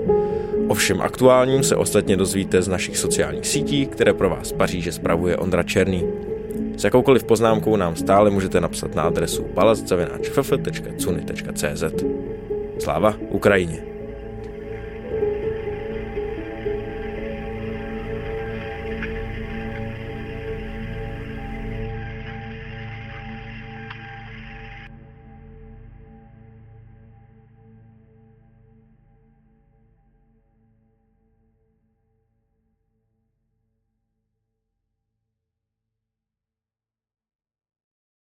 O 0.69 0.75
všem 0.75 1.01
aktuálním 1.01 1.63
se 1.63 1.77
ostatně 1.77 2.17
dozvíte 2.17 2.63
z 2.63 2.69
našich 2.69 2.97
sociálních 2.97 3.47
sítí, 3.47 3.87
které 3.87 4.13
pro 4.13 4.31
vás 4.31 4.53
Paříže 4.53 4.93
spravuje 4.93 5.37
Ondra 5.37 5.63
Černý. 5.63 6.05
S 6.77 6.85
jakoukoliv 6.85 7.25
poznámkou 7.25 7.77
nám 7.77 7.97
stále 7.97 8.31
můžete 8.31 8.61
napsat 8.61 8.95
na 8.95 9.03
adresu 9.03 9.47
balast.cz. 9.55 10.05
Sláva 12.79 13.17
Ukrajině! 13.31 13.96